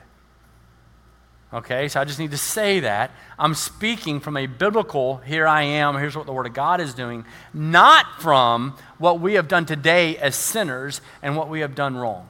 Okay, 1.56 1.88
so 1.88 1.98
I 1.98 2.04
just 2.04 2.18
need 2.18 2.32
to 2.32 2.36
say 2.36 2.80
that. 2.80 3.12
I'm 3.38 3.54
speaking 3.54 4.20
from 4.20 4.36
a 4.36 4.44
biblical, 4.44 5.16
here 5.18 5.46
I 5.46 5.62
am, 5.62 5.96
here's 5.96 6.14
what 6.14 6.26
the 6.26 6.32
Word 6.34 6.44
of 6.44 6.52
God 6.52 6.82
is 6.82 6.92
doing, 6.92 7.24
not 7.54 8.20
from 8.20 8.76
what 8.98 9.20
we 9.20 9.34
have 9.34 9.48
done 9.48 9.64
today 9.64 10.18
as 10.18 10.34
sinners 10.34 11.00
and 11.22 11.34
what 11.34 11.48
we 11.48 11.60
have 11.60 11.74
done 11.74 11.96
wrong. 11.96 12.28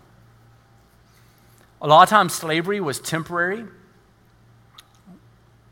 A 1.83 1.89
lot 1.89 2.05
of 2.05 2.09
times, 2.09 2.35
slavery 2.35 2.81
was 2.81 3.01
temporary. 3.01 3.65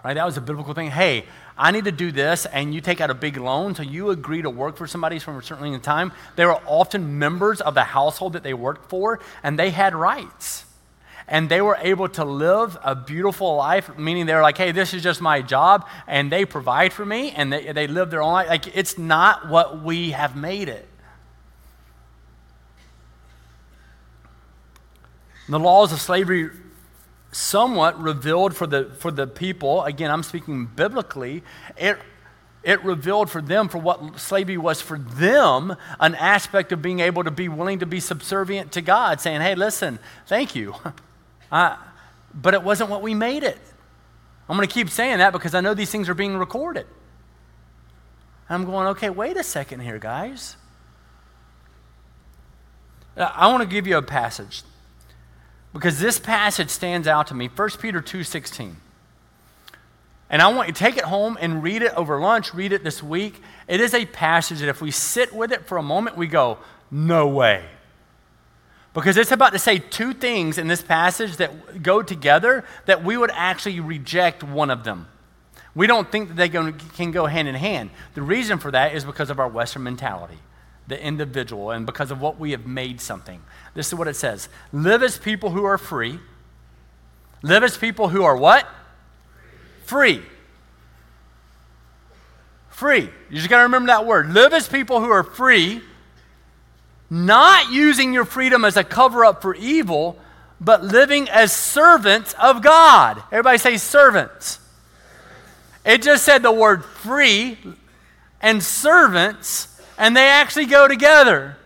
Right? 0.03 0.15
That 0.15 0.27
was 0.27 0.37
a 0.37 0.41
biblical 0.41 0.75
thing. 0.75 0.91
Hey, 0.91 1.25
I 1.57 1.71
need 1.71 1.85
to 1.85 1.93
do 1.93 2.11
this, 2.11 2.47
and 2.47 2.75
you 2.75 2.81
take 2.81 3.01
out 3.01 3.09
a 3.09 3.15
big 3.15 3.37
loan, 3.37 3.77
so 3.77 3.85
you 3.85 4.11
agree 4.11 4.43
to 4.43 4.51
work 4.51 4.77
for 4.77 4.89
somebody 4.89 5.21
from 5.21 5.39
a 5.39 5.43
certain 5.45 5.63
length 5.63 5.77
of 5.77 5.83
time. 5.83 6.11
They 6.35 6.45
were 6.45 6.61
often 6.67 7.21
members 7.21 7.61
of 7.61 7.75
the 7.75 7.85
household 7.85 8.33
that 8.33 8.43
they 8.43 8.53
worked 8.53 8.91
for, 8.91 9.21
and 9.45 9.57
they 9.57 9.71
had 9.71 9.95
rights 9.95 10.65
and 11.27 11.49
they 11.49 11.61
were 11.61 11.79
able 11.81 12.09
to 12.11 12.25
live 12.25 12.77
a 12.83 12.95
beautiful 12.95 13.57
life, 13.57 13.97
meaning 13.97 14.27
they 14.27 14.35
were 14.35 14.43
like, 14.43 14.59
hey, 14.59 14.73
this 14.73 14.93
is 14.93 15.03
just 15.03 15.21
my 15.21 15.41
job, 15.43 15.89
and 16.07 16.31
they 16.31 16.45
provide 16.45 16.93
for 16.93 17.05
me, 17.05 17.31
and 17.31 17.53
they, 17.53 17.73
they 17.73 17.87
live 17.87 18.11
their 18.11 18.23
own 18.23 18.33
life. 18.33 18.49
Like, 18.49 18.77
it's 18.77 18.99
not 18.99 19.49
what 19.49 19.83
we 19.83 20.11
have 20.11 20.37
made 20.37 20.69
it. 20.69 20.89
The 25.49 25.59
laws 25.59 25.93
of 25.93 26.01
slavery 26.01 26.51
somewhat 27.33 28.01
revealed 28.01 28.57
for 28.57 28.67
the, 28.67 28.91
for 28.99 29.11
the 29.11 29.27
people, 29.27 29.83
again, 29.85 30.11
I'm 30.11 30.23
speaking 30.23 30.67
biblically, 30.67 31.43
it, 31.77 31.99
it 32.63 32.83
revealed 32.83 33.31
for 33.31 33.43
them, 33.43 33.69
for 33.69 33.79
what 33.79 34.19
slavery 34.19 34.57
was 34.57 34.81
for 34.81 34.99
them, 34.99 35.77
an 36.01 36.15
aspect 36.15 36.73
of 36.73 36.81
being 36.81 37.01
able 37.01 37.25
to 37.25 37.31
be 37.31 37.49
willing 37.49 37.81
to 37.81 37.87
be 37.87 38.01
subservient 38.01 38.73
to 38.73 38.81
God, 38.81 39.21
saying, 39.21 39.41
hey, 39.43 39.55
listen, 39.55 39.99
thank 40.27 40.55
you. 40.55 40.75
Uh, 41.55 41.77
but 42.35 42.53
it 42.53 42.65
wasn't 42.65 42.91
what 42.91 43.01
we 43.01 43.15
made 43.15 43.45
it. 43.45 43.61
I'm 44.49 44.57
going 44.57 44.67
to 44.67 44.75
keep 44.75 44.91
saying 44.91 45.19
that 45.19 45.33
because 45.33 45.55
I 45.55 45.61
know 45.61 45.73
these 45.73 45.89
things 45.89 46.09
are 46.09 46.15
being 46.15 46.37
recorded. 46.37 46.85
I'm 48.51 48.65
going, 48.65 48.89
okay, 48.89 49.09
wait 49.09 49.37
a 49.37 49.45
second 49.45 49.79
here, 49.79 50.01
guys. 50.01 50.57
I 53.17 53.47
want 53.47 53.63
to 53.63 53.69
give 53.69 53.87
you 53.87 53.97
a 53.97 54.03
passage 54.03 54.63
because 55.73 56.01
this 56.01 56.19
passage 56.19 56.71
stands 56.71 57.07
out 57.07 57.29
to 57.29 57.35
me 57.35 57.47
1 57.47 57.71
peter 57.81 58.03
2.16 58.03 58.75
and 60.31 60.43
i 60.43 60.49
want 60.49 60.67
you 60.67 60.75
to 60.75 60.79
take 60.79 60.97
it 60.97 61.05
home 61.05 61.39
and 61.41 61.63
read 61.63 61.83
it 61.83 61.93
over 61.95 62.19
lunch 62.21 62.53
read 62.53 62.73
it 62.73 62.83
this 62.83 63.03
week 63.05 63.41
it 63.69 63.81
is 63.81 63.95
a 63.95 64.05
passage 64.07 64.59
that 64.59 64.69
if 64.69 64.81
we 64.81 64.91
sit 64.91 65.33
with 65.33 65.53
it 65.53 65.65
for 65.67 65.79
a 65.79 65.83
moment 65.83 66.17
we 66.17 66.27
go 66.27 66.59
no 66.91 67.29
way 67.29 67.65
because 68.95 69.17
it's 69.17 69.33
about 69.33 69.53
to 69.53 69.59
say 69.59 69.79
two 69.79 70.15
things 70.15 70.57
in 70.57 70.69
this 70.69 70.83
passage 70.83 71.37
that 71.37 71.83
go 71.83 72.03
together 72.03 72.65
that 72.87 73.05
we 73.05 73.17
would 73.17 73.31
actually 73.35 73.81
reject 73.81 74.43
one 74.43 74.71
of 74.71 74.85
them 74.85 75.09
we 75.75 75.87
don't 75.87 76.11
think 76.11 76.29
that 76.29 76.37
they 76.37 76.49
can 76.49 77.11
go 77.11 77.27
hand 77.27 77.49
in 77.49 77.55
hand 77.55 77.91
the 78.15 78.23
reason 78.23 78.59
for 78.59 78.71
that 78.71 78.95
is 78.95 79.05
because 79.05 79.31
of 79.31 79.39
our 79.39 79.49
western 79.49 79.83
mentality 79.83 80.39
the 80.87 81.03
individual 81.03 81.71
and 81.71 81.87
because 81.87 82.11
of 82.11 82.21
what 82.21 82.39
we 82.39 82.51
have 82.51 82.67
made 82.67 83.01
something. 83.01 83.43
This 83.75 83.89
is 83.89 83.95
what 83.95 84.09
it 84.09 84.17
says 84.17 84.49
Live 84.73 85.03
as 85.03 85.19
people 85.19 85.51
who 85.51 85.65
are 85.65 85.79
free. 85.79 86.19
Live 87.43 87.63
as 87.63 87.77
people 87.77 88.09
who 88.09 88.25
are 88.25 88.37
what? 88.37 88.67
Free. 89.85 90.23
Free. 92.71 93.11
You 93.31 93.37
just 93.37 93.49
got 93.49 93.59
to 93.59 93.63
remember 93.65 93.89
that 93.89 94.07
word. 94.07 94.33
Live 94.33 94.53
as 94.53 94.67
people 94.67 95.01
who 95.01 95.11
are 95.11 95.23
free, 95.23 95.83
not 97.15 97.71
using 97.71 98.13
your 98.13 98.25
freedom 98.25 98.65
as 98.65 98.77
a 98.77 98.83
cover 98.83 99.25
up 99.25 99.41
for 99.41 99.55
evil, 99.55 100.19
but 100.61 100.83
living 100.83 101.29
as 101.29 101.53
servants 101.53 102.35
of 102.43 102.61
God. 102.61 103.23
Everybody 103.31 103.59
say 103.59 103.77
servants. 103.77 104.59
It 105.85 106.03
just 106.03 106.25
said 106.25 106.43
the 106.43 106.51
word 106.51 106.85
free 106.85 107.57
and 108.41 108.61
servants 108.61 109.81
and 109.97 110.17
they 110.17 110.27
actually 110.27 110.67
go 110.67 110.89
together. 110.89 111.57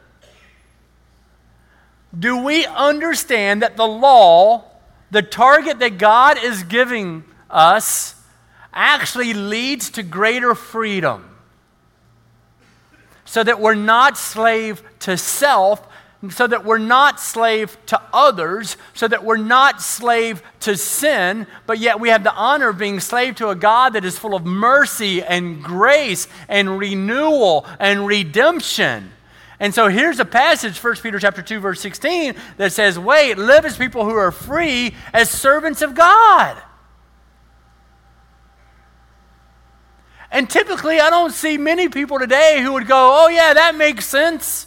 Do 2.16 2.42
we 2.44 2.66
understand 2.66 3.62
that 3.62 3.76
the 3.76 3.86
law, 3.86 4.64
the 5.10 5.22
target 5.22 5.78
that 5.78 5.96
God 5.96 6.36
is 6.42 6.62
giving 6.62 7.24
us, 7.48 8.14
actually 8.74 9.32
leads 9.32 9.88
to 9.90 10.02
greater 10.02 10.54
freedom? 10.54 11.37
So 13.28 13.44
that 13.44 13.60
we're 13.60 13.74
not 13.74 14.16
slave 14.16 14.82
to 15.00 15.18
self, 15.18 15.86
so 16.30 16.46
that 16.46 16.64
we're 16.64 16.78
not 16.78 17.20
slave 17.20 17.76
to 17.86 18.00
others, 18.12 18.76
so 18.94 19.06
that 19.06 19.22
we're 19.22 19.36
not 19.36 19.80
slave 19.80 20.42
to 20.60 20.76
sin, 20.76 21.46
but 21.66 21.78
yet 21.78 22.00
we 22.00 22.08
have 22.08 22.24
the 22.24 22.34
honor 22.34 22.70
of 22.70 22.78
being 22.78 23.00
slave 23.00 23.36
to 23.36 23.50
a 23.50 23.54
God 23.54 23.92
that 23.92 24.04
is 24.04 24.18
full 24.18 24.34
of 24.34 24.44
mercy 24.44 25.22
and 25.22 25.62
grace 25.62 26.26
and 26.48 26.78
renewal 26.78 27.66
and 27.78 28.06
redemption. 28.06 29.12
And 29.60 29.74
so 29.74 29.88
here's 29.88 30.20
a 30.20 30.24
passage, 30.24 30.82
1 30.82 30.96
Peter 30.96 31.18
chapter 31.18 31.42
2, 31.42 31.60
verse 31.60 31.80
16, 31.80 32.34
that 32.56 32.72
says, 32.72 32.98
Wait, 32.98 33.36
live 33.36 33.64
as 33.64 33.76
people 33.76 34.04
who 34.04 34.14
are 34.14 34.32
free, 34.32 34.94
as 35.12 35.30
servants 35.30 35.82
of 35.82 35.94
God. 35.94 36.60
And 40.30 40.48
typically, 40.48 41.00
I 41.00 41.10
don't 41.10 41.32
see 41.32 41.56
many 41.56 41.88
people 41.88 42.18
today 42.18 42.60
who 42.62 42.72
would 42.74 42.86
go, 42.86 43.24
Oh, 43.24 43.28
yeah, 43.28 43.54
that 43.54 43.76
makes 43.76 44.06
sense. 44.06 44.66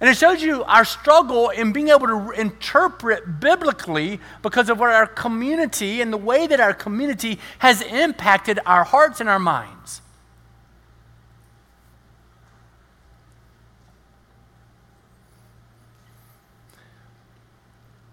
And 0.00 0.08
it 0.08 0.16
shows 0.16 0.42
you 0.42 0.64
our 0.64 0.86
struggle 0.86 1.50
in 1.50 1.72
being 1.72 1.88
able 1.88 2.06
to 2.06 2.30
interpret 2.30 3.38
biblically 3.38 4.18
because 4.40 4.70
of 4.70 4.80
what 4.80 4.90
our 4.90 5.06
community 5.06 6.00
and 6.00 6.10
the 6.10 6.16
way 6.16 6.46
that 6.46 6.58
our 6.58 6.72
community 6.72 7.38
has 7.58 7.82
impacted 7.82 8.58
our 8.64 8.84
hearts 8.84 9.20
and 9.20 9.28
our 9.28 9.38
minds. 9.38 10.00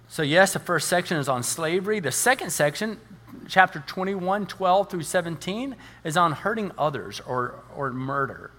So, 0.09 0.23
yes, 0.23 0.51
the 0.51 0.59
first 0.59 0.89
section 0.89 1.17
is 1.17 1.29
on 1.29 1.43
slavery. 1.43 1.99
The 2.01 2.11
second 2.11 2.49
section, 2.49 2.99
chapter 3.47 3.83
21, 3.85 4.47
12 4.47 4.89
through 4.89 5.03
17, 5.03 5.75
is 6.03 6.17
on 6.17 6.31
hurting 6.31 6.71
others 6.77 7.21
or, 7.25 7.63
or 7.75 7.91
murder. 7.91 8.51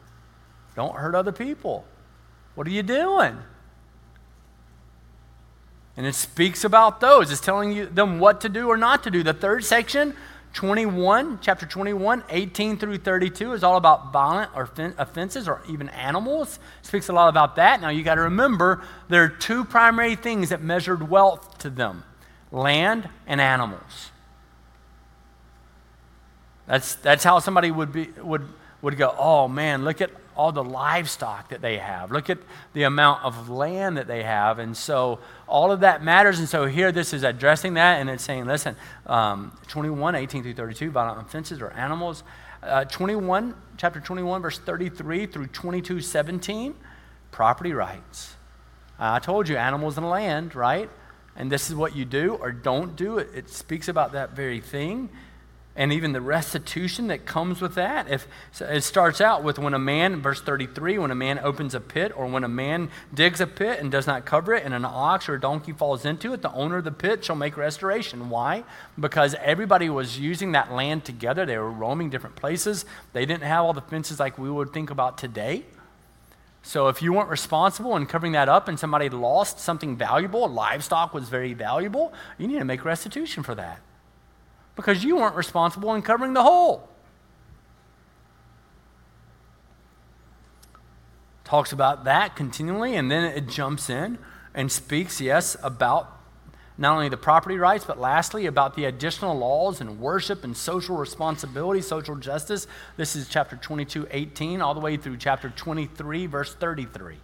Don't 0.75 0.95
hurt 0.95 1.15
other 1.15 1.33
people. 1.33 1.85
What 2.55 2.67
are 2.67 2.71
you 2.71 2.83
doing? 2.83 3.39
And 5.97 6.07
it 6.07 6.15
speaks 6.15 6.63
about 6.63 7.01
those. 7.01 7.33
It's 7.33 7.41
telling 7.41 7.73
you 7.73 7.87
them 7.87 8.21
what 8.21 8.41
to 8.43 8.49
do 8.49 8.69
or 8.69 8.77
not 8.77 9.03
to 9.03 9.11
do. 9.11 9.25
The 9.25 9.35
third 9.35 9.65
section, 9.65 10.15
21, 10.55 11.41
chapter 11.43 11.67
21, 11.67 12.23
18 12.31 12.79
through 12.79 12.99
32, 12.99 13.53
is 13.53 13.65
all 13.65 13.77
about 13.77 14.13
violent 14.13 14.51
or 14.55 14.71
offenses 14.97 15.49
or 15.49 15.63
even 15.69 15.89
animals. 15.89 16.61
It 16.81 16.87
speaks 16.87 17.09
a 17.09 17.13
lot 17.13 17.29
about 17.29 17.57
that. 17.57 17.81
Now 17.81 17.89
you 17.89 18.05
got 18.05 18.15
to 18.15 18.23
remember 18.23 18.83
there 19.09 19.25
are 19.25 19.29
two 19.29 19.65
primary 19.65 20.15
things 20.15 20.51
that 20.51 20.63
measured 20.63 21.11
wealth 21.11 21.59
to 21.59 21.71
them 21.71 22.05
land 22.53 23.09
and 23.27 23.41
animals. 23.41 24.11
That's, 26.69 26.95
that's 26.97 27.25
how 27.25 27.39
somebody 27.39 27.71
would, 27.71 27.93
be, 27.93 28.11
would, 28.23 28.47
would 28.83 28.97
go, 28.97 29.15
oh 29.19 29.49
man, 29.49 29.85
look 29.85 30.01
at 30.01 30.11
all 30.37 30.53
the 30.53 30.63
livestock 30.63 31.49
that 31.49 31.63
they 31.63 31.79
have. 31.79 32.13
Look 32.13 32.31
at 32.31 32.39
the 32.75 32.85
amount 32.85 33.25
of 33.25 33.49
land 33.49 33.97
that 33.97 34.07
they 34.07 34.23
have. 34.23 34.61
And 34.61 34.77
so 34.77 35.19
all 35.49 35.73
of 35.73 35.81
that 35.81 36.05
matters. 36.05 36.39
And 36.39 36.49
so 36.49 36.67
here 36.67 36.93
this 36.93 37.13
is 37.13 37.25
addressing 37.25 37.75
that 37.75 38.01
and 38.01 38.09
it's 38.09 38.23
saying, 38.23 38.45
listen, 38.45 38.77
um, 39.07 39.57
21, 39.67 40.15
18 40.15 40.43
through 40.45 40.55
32, 40.55 40.91
violent 40.91 41.27
offenses 41.27 41.61
or 41.61 41.73
animals. 41.73 42.23
Uh, 42.63 42.85
21, 42.85 43.55
chapter 43.77 43.99
21, 43.99 44.43
verse 44.43 44.59
33 44.59 45.27
through 45.27 45.47
22, 45.47 46.01
17, 46.01 46.75
property 47.33 47.73
rights. 47.73 48.37
Uh, 49.01 49.13
I 49.15 49.19
told 49.21 49.49
you 49.49 49.57
animals 49.57 49.97
and 49.97 50.09
land, 50.09 50.55
right? 50.55 50.91
And 51.35 51.51
this 51.51 51.71
is 51.71 51.75
what 51.75 51.97
you 51.97 52.05
do 52.05 52.35
or 52.35 52.53
don't 52.53 52.95
do. 52.95 53.19
It, 53.19 53.31
it 53.35 53.51
speaks 53.51 53.89
about 53.89 54.13
that 54.13 54.37
very 54.37 54.61
thing 54.61 55.09
and 55.79 55.93
even 55.93 56.11
the 56.11 56.21
restitution 56.21 57.07
that 57.07 57.25
comes 57.25 57.61
with 57.63 57.77
that. 57.77 58.11
If 58.11 58.27
it 58.61 58.83
starts 58.83 59.21
out 59.21 59.45
with 59.45 59.61
when 59.61 59.75
a 59.75 59.79
man, 59.79 60.21
verse 60.21 60.41
33, 60.41 60.99
when 60.99 61.13
a 61.13 61.15
man 61.15 61.39
opens 61.39 61.73
a 61.73 61.79
pit 61.81 62.11
or 62.17 62.27
when 62.27 62.43
a 62.43 62.49
man 62.49 62.91
digs 63.15 63.41
a 63.41 63.47
pit 63.47 63.79
and 63.79 63.91
does 63.91 64.05
not 64.05 64.25
cover 64.25 64.53
it, 64.55 64.65
and 64.65 64.75
an 64.75 64.85
ox 64.85 65.29
or 65.29 65.35
a 65.35 65.41
donkey 65.41 65.71
falls 65.71 66.05
into 66.05 66.33
it, 66.33 66.43
the 66.43 66.53
owner 66.53 66.79
of 66.79 66.85
the 66.85 66.91
pit 66.91 67.25
shall 67.25 67.37
make 67.37 67.57
restoration. 67.57 68.29
Why? 68.29 68.65
Because 68.99 69.37
everybody 69.37 69.89
was 69.89 70.19
using 70.19 70.51
that 70.51 70.73
land 70.73 71.05
together. 71.05 71.47
They 71.47 71.57
were 71.57 71.71
roaming 71.71 72.11
different 72.11 72.35
places. 72.35 72.85
They 73.13 73.25
didn't 73.25 73.45
have 73.45 73.65
all 73.65 73.73
the 73.73 73.81
fences 73.81 74.19
like 74.19 74.37
we 74.37 74.51
would 74.51 74.73
think 74.73 74.91
about 74.91 75.17
today. 75.17 75.65
So 76.65 76.89
if 76.89 77.03
you 77.03 77.13
weren't 77.13 77.31
responsible 77.31 77.95
in 77.95 78.07
covering 78.07 78.33
that 78.33 78.49
up 78.49 78.67
and 78.67 78.81
somebody 78.81 79.09
lost 79.11 79.61
something 79.61 79.97
valuable, 79.97 80.49
livestock 80.49 81.15
was 81.15 81.29
very 81.29 81.55
valuable, 81.55 82.13
you 82.37 82.49
need 82.49 82.59
to 82.59 82.65
make 82.65 82.85
restitution 82.85 83.45
for 83.45 83.55
that 83.55 83.79
because 84.79 85.03
you 85.03 85.17
weren't 85.17 85.35
responsible 85.35 85.93
in 85.97 86.03
covering 86.03 86.35
the 86.35 86.43
hole. 86.45 86.89
Talks 91.43 91.73
about 91.73 92.05
that 92.05 92.37
continually, 92.37 92.95
and 92.95 93.11
then 93.11 93.25
it 93.25 93.49
jumps 93.49 93.91
in 93.91 94.19
and 94.55 94.71
speaks, 94.71 95.21
yes, 95.21 95.57
about 95.65 96.17
not 96.79 96.95
only 96.95 97.09
the 97.09 97.17
property 97.17 97.57
rights, 97.57 97.85
but 97.85 97.99
lastly, 97.99 98.47
about 98.47 98.77
the 98.77 98.85
additional 98.85 99.37
laws 99.37 99.81
and 99.81 99.99
worship 99.99 100.45
and 100.45 100.57
social 100.57 100.97
responsibility, 100.97 101.81
social 101.81 102.15
justice. 102.15 102.69
This 102.97 103.17
is 103.17 103.29
chapter 103.29 103.57
22, 103.57 104.07
18, 104.13 104.63
all 104.63 104.75
the 104.75 104.81
way 104.81 104.97
through 104.97 105.17
chapter 105.17 105.51
23, 105.51 106.27
verse 106.27 106.55
33. 106.55 107.17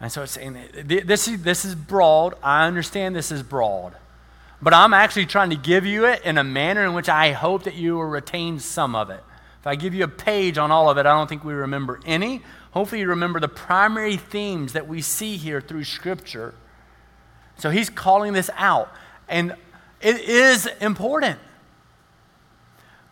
And 0.00 0.10
so 0.10 0.24
it's 0.24 0.32
saying 0.32 0.58
this 0.84 1.28
is, 1.28 1.44
this 1.44 1.64
is 1.64 1.76
broad. 1.76 2.34
I 2.42 2.66
understand 2.66 3.14
this 3.14 3.30
is 3.30 3.44
broad 3.44 3.94
but 4.62 4.72
I'm 4.72 4.94
actually 4.94 5.26
trying 5.26 5.50
to 5.50 5.56
give 5.56 5.84
you 5.84 6.06
it 6.06 6.22
in 6.24 6.38
a 6.38 6.44
manner 6.44 6.84
in 6.84 6.94
which 6.94 7.08
I 7.08 7.32
hope 7.32 7.64
that 7.64 7.74
you 7.74 7.94
will 7.94 8.04
retain 8.04 8.60
some 8.60 8.94
of 8.94 9.10
it. 9.10 9.22
If 9.60 9.66
I 9.66 9.74
give 9.74 9.92
you 9.92 10.04
a 10.04 10.08
page 10.08 10.56
on 10.56 10.70
all 10.70 10.88
of 10.88 10.98
it, 10.98 11.06
I 11.06 11.10
don't 11.10 11.28
think 11.28 11.44
we 11.44 11.52
remember 11.52 12.00
any. 12.06 12.42
Hopefully, 12.70 13.00
you 13.00 13.08
remember 13.08 13.40
the 13.40 13.48
primary 13.48 14.16
themes 14.16 14.72
that 14.72 14.88
we 14.88 15.02
see 15.02 15.36
here 15.36 15.60
through 15.60 15.84
Scripture. 15.84 16.54
So 17.58 17.70
he's 17.70 17.90
calling 17.90 18.32
this 18.32 18.50
out. 18.56 18.90
And 19.28 19.54
it 20.00 20.20
is 20.20 20.66
important 20.80 21.38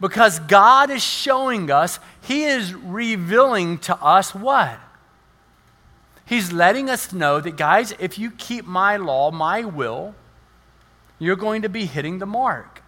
because 0.01 0.39
God 0.41 0.91
is 0.91 1.03
showing 1.03 1.71
us, 1.71 2.01
He 2.23 2.45
is 2.45 2.75
revealing 2.75 3.79
to 3.79 3.97
us 4.03 4.35
what? 4.35 4.79
He's 6.25 6.53
letting 6.53 6.89
us 6.89 7.13
know 7.13 7.41
that, 7.41 7.57
guys, 7.57 7.93
if 7.99 8.19
you 8.19 8.31
keep 8.31 8.65
my 8.65 8.97
law, 8.97 9.31
my 9.31 9.63
will, 9.63 10.15
you're 11.21 11.37
going 11.37 11.63
to 11.63 11.69
be 11.69 11.85
hitting 11.85 12.19
the 12.19 12.27
mark. 12.27 12.83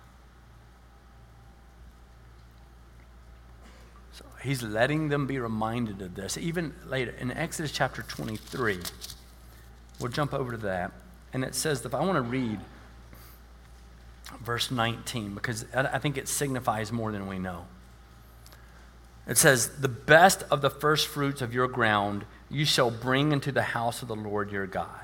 So 4.13 4.25
he's 4.43 4.63
letting 4.63 5.09
them 5.09 5.29
be 5.29 5.39
reminded 5.39 6.03
of 6.03 6.17
this. 6.17 6.37
Even 6.37 6.75
later, 6.87 7.15
in 7.21 7.31
Exodus 7.31 7.71
chapter 7.71 8.03
23, 8.03 8.81
we'll 10.01 10.11
jump 10.11 10.35
over 10.35 10.51
to 10.51 10.57
that. 10.57 10.91
And 11.33 11.45
it 11.45 11.55
says, 11.55 11.85
if 11.85 11.95
I 11.95 12.01
want 12.01 12.17
to 12.17 12.23
read 12.23 12.59
verse 14.41 14.71
19, 14.71 15.35
because 15.35 15.67
I 15.75 15.99
think 15.99 16.17
it 16.17 16.27
signifies 16.27 16.91
more 16.91 17.13
than 17.13 17.29
we 17.29 17.39
know. 17.39 17.67
It 19.27 19.37
says, 19.39 19.69
The 19.81 19.89
best 19.89 20.43
of 20.51 20.63
the 20.63 20.71
first 20.71 21.07
fruits 21.07 21.43
of 21.43 21.55
your 21.55 21.69
ground 21.69 22.25
you 22.51 22.65
shall 22.65 22.91
bring 22.91 23.33
into 23.33 23.53
the 23.53 23.63
house 23.63 24.03
of 24.03 24.09
the 24.09 24.17
Lord 24.17 24.51
your 24.51 24.67
God. 24.67 25.02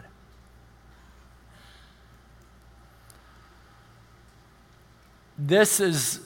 This 5.38 5.79
is 5.79 6.20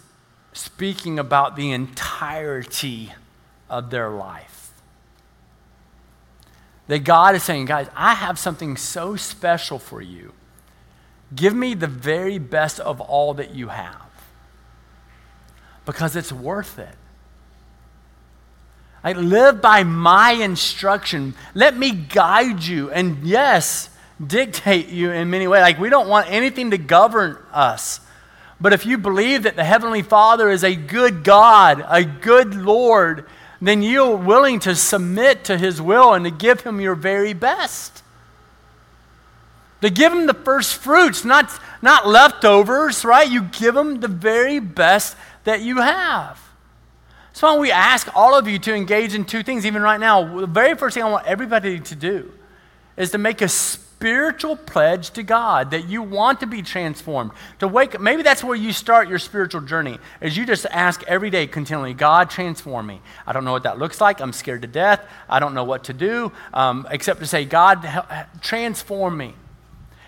speaking 0.55 1.19
about 1.19 1.55
the 1.55 1.71
entirety 1.71 3.13
of 3.69 3.91
their 3.91 4.09
life. 4.09 4.73
That 6.89 7.05
God 7.05 7.35
is 7.35 7.43
saying, 7.43 7.67
guys, 7.67 7.89
I 7.95 8.15
have 8.15 8.39
something 8.39 8.77
so 8.77 9.17
special 9.17 9.79
for 9.79 10.01
you. 10.01 10.33
Give 11.35 11.55
me 11.55 11.75
the 11.75 11.87
very 11.87 12.39
best 12.39 12.81
of 12.81 13.01
all 13.01 13.35
that 13.35 13.55
you 13.55 13.69
have 13.69 13.97
because 15.85 16.17
it's 16.17 16.33
worth 16.33 16.79
it. 16.79 16.97
I 19.05 19.13
live 19.13 19.61
by 19.61 19.83
my 19.83 20.33
instruction. 20.33 21.35
Let 21.55 21.77
me 21.77 21.91
guide 21.91 22.63
you. 22.63 22.91
And 22.91 23.25
yes, 23.25 23.91
dictate 24.25 24.89
you 24.89 25.11
in 25.11 25.29
many 25.31 25.49
ways. 25.49 25.63
Like, 25.63 25.81
we 25.81 25.91
don't 25.91 26.09
want 26.09 26.31
anything 26.31 26.71
to 26.71 26.79
govern 26.79 27.37
us. 27.53 28.01
But 28.63 28.73
if 28.73 28.87
you 28.87 28.97
believe 28.97 29.43
that 29.43 29.57
the 29.57 29.65
Heavenly 29.65 30.03
Father 30.03 30.49
is 30.49 30.63
a 30.63 30.77
good 30.77 31.25
God, 31.25 31.85
a 31.89 32.05
good 32.05 32.55
Lord, 32.55 33.27
then 33.61 33.83
you're 33.83 34.17
willing 34.17 34.61
to 34.61 34.77
submit 34.77 35.45
to 35.47 35.59
His 35.59 35.83
will 35.83 36.15
and 36.15 36.25
to 36.25 36.31
give 36.31 36.61
Him 36.61 36.81
your 36.81 36.95
very 36.95 37.33
best. 37.33 38.05
To 39.81 39.91
give 39.91 40.13
Him 40.13 40.27
the 40.27 40.35
first 40.35 40.77
fruits, 40.77 41.25
not, 41.25 41.51
not 41.83 42.07
leftovers, 42.07 43.05
right? 43.05 43.29
You 43.29 43.43
give 43.43 43.77
Him 43.77 43.99
the 43.99 44.07
very 44.07 44.61
best 44.61 45.17
that 45.43 45.61
you 45.61 45.79
have. 45.79 46.41
So 47.33 47.53
why 47.53 47.59
we 47.59 47.73
ask 47.73 48.15
all 48.15 48.39
of 48.39 48.47
you 48.47 48.61
to 48.61 48.73
engage 48.73 49.13
in 49.13 49.25
two 49.25 49.43
things, 49.43 49.67
even 49.67 49.83
right 49.83 49.99
now? 49.99 50.39
The 50.39 50.47
very 50.47 50.77
first 50.77 50.95
thing 50.95 51.03
I 51.03 51.11
want 51.11 51.27
everybody 51.27 51.81
to 51.81 51.97
do 51.97 52.31
is 52.97 53.11
to 53.11 53.19
make 53.19 53.43
a 53.43 53.49
spiritual 54.03 54.57
pledge 54.57 55.11
to 55.11 55.23
God 55.23 55.71
that 55.71 55.89
you 55.89 56.03
want 56.03 56.41
to 56.41 56.47
be 56.49 56.61
transformed. 56.61 57.31
To 57.61 57.69
wake 57.69 58.01
maybe 58.01 58.25
that's 58.25 58.43
where 58.43 58.57
you 58.57 58.73
start 58.73 59.09
your 59.09 59.21
spiritual 59.21 59.61
journey, 59.61 59.97
is 60.21 60.37
you 60.37 60.45
just 60.45 60.67
ask 60.67 61.05
every 61.05 61.31
day 61.31 61.47
continually, 61.47 61.95
God, 61.95 62.29
transform 62.29 62.89
me. 62.89 63.01
I 63.29 63.33
don't 63.33 63.45
know 63.45 63.53
what 63.53 63.63
that 63.63 63.79
looks 63.79 64.01
like. 64.01 64.21
I'm 64.21 64.33
scared 64.33 64.63
to 64.63 64.69
death. 64.69 65.09
I 65.29 65.39
don't 65.39 65.55
know 65.55 65.63
what 65.63 65.85
to 65.85 65.93
do, 65.93 66.33
um, 66.53 66.85
except 66.91 67.21
to 67.21 67.27
say, 67.27 67.45
God, 67.45 67.87
transform 68.41 69.17
me. 69.17 69.35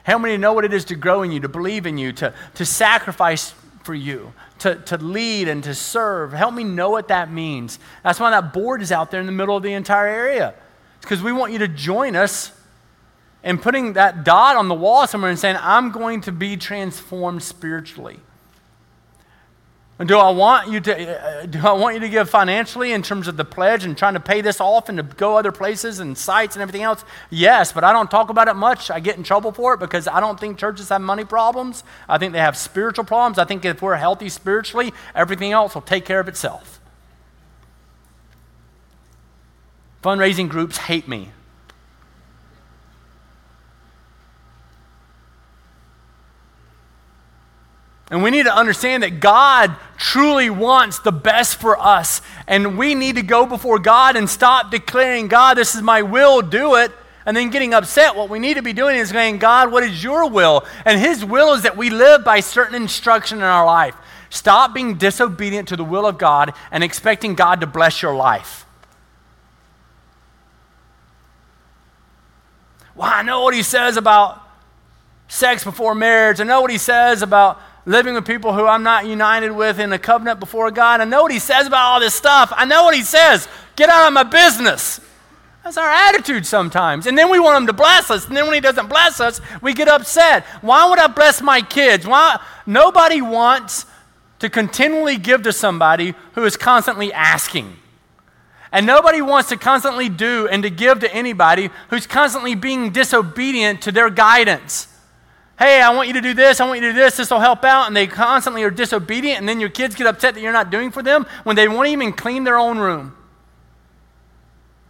Help 0.03 0.23
me 0.23 0.37
know 0.39 0.55
what 0.55 0.65
it 0.65 0.75
is 0.75 0.87
to 0.87 0.97
grow 0.97 1.23
in 1.23 1.31
you, 1.31 1.39
to 1.39 1.49
believe 1.49 1.87
in 1.87 1.97
you, 1.97 2.11
to, 2.15 2.35
to 2.55 2.67
sacrifice 2.67 3.55
for 3.85 3.95
you, 3.95 4.33
to, 4.59 4.75
to 4.75 4.97
lead 4.97 5.47
and 5.47 5.63
to 5.63 5.73
serve. 5.73 6.33
Help 6.33 6.53
me 6.53 6.65
know 6.65 6.91
what 6.91 7.07
that 7.09 7.31
means. 7.31 7.79
That's 8.03 8.19
why 8.19 8.31
that 8.31 8.53
board 8.53 8.83
is 8.83 8.91
out 8.91 9.13
there 9.13 9.21
in 9.21 9.27
the 9.27 9.33
middle 9.33 9.57
of 9.57 9.63
the 9.63 9.73
entire 9.73 10.09
area. 10.09 10.53
It's 10.97 11.05
because 11.05 11.23
we 11.23 11.31
want 11.31 11.53
you 11.53 11.61
to 11.61 11.69
join 11.69 12.17
us 12.17 12.51
in 13.45 13.59
putting 13.59 13.93
that 13.93 14.25
dot 14.25 14.57
on 14.57 14.69
the 14.69 14.75
wall 14.75 15.07
somewhere 15.07 15.31
and 15.31 15.39
saying, 15.39 15.59
I'm 15.61 15.93
going 15.93 16.23
to 16.23 16.33
be 16.33 16.57
transformed 16.57 17.43
spiritually. 17.43 18.19
And 19.97 20.09
do 20.09 20.19
I 20.19 20.31
want 20.31 20.73
you 20.73 20.81
to 20.81 21.21
uh, 21.21 21.47
do 21.47 21.61
I 21.61 21.73
want 21.73 21.95
you 21.95 22.01
to 22.01 22.09
give 22.09 22.29
financially 22.29 22.91
in 22.91 23.03
terms 23.03 23.29
of 23.29 23.37
the 23.37 23.45
pledge 23.45 23.85
and 23.85 23.97
trying 23.97 24.15
to 24.15 24.21
pay 24.21 24.41
this 24.41 24.61
off 24.61 24.89
and 24.89 24.99
to 24.99 25.05
go 25.05 25.37
other 25.37 25.53
places 25.53 26.01
and 26.01 26.19
sites 26.19 26.57
and 26.57 26.63
everything 26.63 26.83
else? 26.83 27.05
Yes, 27.31 27.71
but 27.71 27.85
I 27.85 27.93
don't 27.93 28.11
talk 28.11 28.29
about 28.29 28.49
it 28.49 28.55
much. 28.55 28.91
I 28.91 28.99
get 28.99 29.17
in 29.19 29.23
trouble 29.23 29.53
for 29.53 29.75
it 29.75 29.79
because 29.79 30.09
I 30.09 30.19
don't 30.19 30.41
think 30.41 30.59
churches 30.59 30.89
have 30.89 31.01
money 31.01 31.25
problems. 31.25 31.85
I 32.09 32.19
think 32.19 32.33
they 32.33 32.41
have 32.41 32.57
spiritual 32.57 33.05
problems. 33.05 33.39
I 33.39 33.45
think 33.45 33.65
if 33.65 33.83
we're 33.83 33.95
healthy 33.95 34.31
spiritually, 34.31 34.93
everything 35.15 35.53
else 35.53 35.75
will 35.77 35.83
take 35.83 36.05
care 36.05 36.19
of 36.19 36.27
itself. 36.27 36.81
Fundraising 40.03 40.49
groups 40.49 40.79
hate 40.79 41.07
me 41.07 41.31
And 48.11 48.23
we 48.23 48.31
need 48.31 48.45
to 48.45 48.55
understand 48.55 49.03
that 49.03 49.21
God 49.21 49.75
truly 49.97 50.51
wants 50.51 50.99
the 50.99 51.13
best 51.13 51.57
for 51.57 51.79
us. 51.79 52.21
And 52.47 52.77
we 52.77 52.95
need 52.95 53.17
to 53.17 53.23
go 53.23 53.47
before 53.47 53.79
God 53.79 54.17
and 54.17 54.29
stop 54.29 54.71
declaring, 54.71 55.29
God, 55.29 55.57
this 55.57 55.75
is 55.75 55.83
my 55.83 56.03
will, 56.03 56.43
do 56.43 56.75
it. 56.77 56.93
And 57.27 57.35
then 57.35 57.49
getting 57.49 57.73
upset. 57.73 58.17
What 58.17 58.29
we 58.29 58.39
need 58.39 58.55
to 58.55 58.63
be 58.63 58.75
doing 58.75 58.97
is 58.97 59.09
saying, 59.09 59.39
God, 59.39 59.73
what 59.73 59.83
is 59.83 60.05
your 60.05 60.29
will? 60.29 60.67
And 60.85 61.01
His 61.01 61.25
will 61.25 61.55
is 61.55 61.63
that 61.63 61.77
we 61.77 61.89
live 61.89 62.23
by 62.23 62.41
certain 62.41 62.75
instruction 62.75 63.39
in 63.39 63.45
our 63.45 63.65
life. 63.65 63.95
Stop 64.29 64.75
being 64.75 64.97
disobedient 64.97 65.69
to 65.69 65.77
the 65.77 65.85
will 65.85 66.07
of 66.07 66.19
God 66.19 66.53
and 66.71 66.85
expecting 66.85 67.35
God 67.35 67.63
to 67.63 67.67
bless 67.67 68.03
your 68.03 68.15
life. 68.15 68.67
Well, 72.95 73.11
I 73.11 73.23
know 73.23 73.43
what 73.43 73.55
He 73.55 73.63
says 73.63 73.97
about 73.97 74.43
sex 75.29 75.65
before 75.65 75.95
marriage. 75.95 76.41
I 76.41 76.45
know 76.45 76.61
what 76.61 76.71
He 76.71 76.79
says 76.79 77.23
about 77.23 77.59
living 77.87 78.15
with 78.15 78.27
people 78.27 78.55
who 78.55 78.67
I'm 78.67 78.83
not 78.83 79.07
united 79.07 79.53
with 79.53 79.79
in 79.79 79.93
a 79.93 79.99
covenant 79.99 80.41
before 80.41 80.71
God. 80.71 81.01
I 81.01 81.05
know 81.05 81.23
what 81.23 81.33
he 81.33 81.39
says 81.39 81.67
about 81.67 81.83
all 81.83 82.01
this 82.01 82.15
stuff. 82.15 82.53
I 82.55 82.65
know 82.65 82.85
what 82.85 82.95
he 82.95 83.03
says. 83.03 83.49
Get 83.77 83.89
out 83.89 84.07
of 84.07 84.13
my 84.13 84.23
business. 84.23 85.01
That's 85.63 85.77
our 85.77 85.91
attitude 85.91 86.47
sometimes. 86.47 87.07
And 87.07 87.17
then 87.17 87.31
we 87.31 87.41
want 87.41 87.57
him 87.63 87.67
to 87.69 87.73
bless 87.73 88.11
us. 88.11 88.27
And 88.27 88.37
then 88.37 88.45
when 88.45 88.55
he 88.55 88.61
doesn't 88.61 88.89
bless 88.89 89.21
us, 89.21 89.41
we 89.63 89.73
get 89.73 89.89
upset. 89.89 90.45
Why 90.61 90.89
would 90.89 90.99
I 90.99 91.07
bless 91.07 91.41
my 91.41 91.63
kids? 91.63 92.07
Why? 92.07 92.39
Nobody 92.67 93.23
wants 93.23 93.87
to 94.41 94.51
continually 94.51 95.17
give 95.17 95.43
to 95.43 95.53
somebody 95.53 96.15
who 96.35 96.45
is 96.45 96.57
constantly 96.57 97.13
asking. 97.13 97.77
And 98.73 98.87
nobody 98.87 99.23
wants 99.23 99.49
to 99.51 99.57
constantly 99.57 100.09
do 100.09 100.49
and 100.49 100.63
to 100.65 100.71
give 100.71 101.01
to 101.01 101.15
anybody 101.15 101.71
who's 101.91 102.07
constantly 102.07 102.55
being 102.55 102.91
disobedient 102.91 103.83
to 103.83 103.93
their 103.93 104.11
guidance 104.11 104.89
hey, 105.59 105.81
I 105.81 105.95
want 105.95 106.09
you 106.09 106.15
to 106.15 106.21
do 106.21 106.35
this, 106.35 106.61
I 106.61 106.67
want 106.67 106.81
you 106.81 106.89
to 106.89 106.93
do 106.93 106.99
this, 106.99 107.17
this 107.17 107.31
will 107.31 107.41
help 107.41 107.65
out, 107.65 107.87
and 107.87 107.97
they 107.97 108.07
constantly 108.07 108.63
are 108.65 108.71
disobedient, 108.71 109.39
and 109.39 109.49
then 109.49 109.61
your 109.61 109.69
kids 109.69 109.95
get 109.95 110.07
upset 110.07 110.35
that 110.35 110.41
you're 110.41 110.53
not 110.53 110.71
doing 110.71 110.91
for 110.91 111.03
them 111.03 111.27
when 111.45 111.57
they 111.57 111.69
won't 111.69 111.89
even 111.89 112.13
clean 112.13 112.45
their 112.45 112.59
own 112.59 112.79
room. 112.79 113.15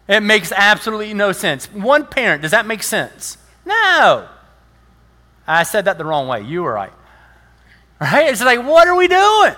It 0.06 0.20
makes 0.20 0.52
absolutely 0.52 1.14
no 1.14 1.32
sense. 1.32 1.66
One 1.72 2.06
parent, 2.06 2.42
does 2.42 2.50
that 2.50 2.66
make 2.66 2.82
sense? 2.82 3.38
No. 3.64 4.28
I 5.46 5.62
said 5.62 5.86
that 5.86 5.98
the 5.98 6.04
wrong 6.04 6.28
way. 6.28 6.42
You 6.42 6.62
were 6.62 6.72
right. 6.72 6.92
Right? 8.00 8.30
It's 8.30 8.42
like, 8.42 8.62
what 8.62 8.86
are 8.88 8.94
we 8.94 9.08
doing? 9.08 9.54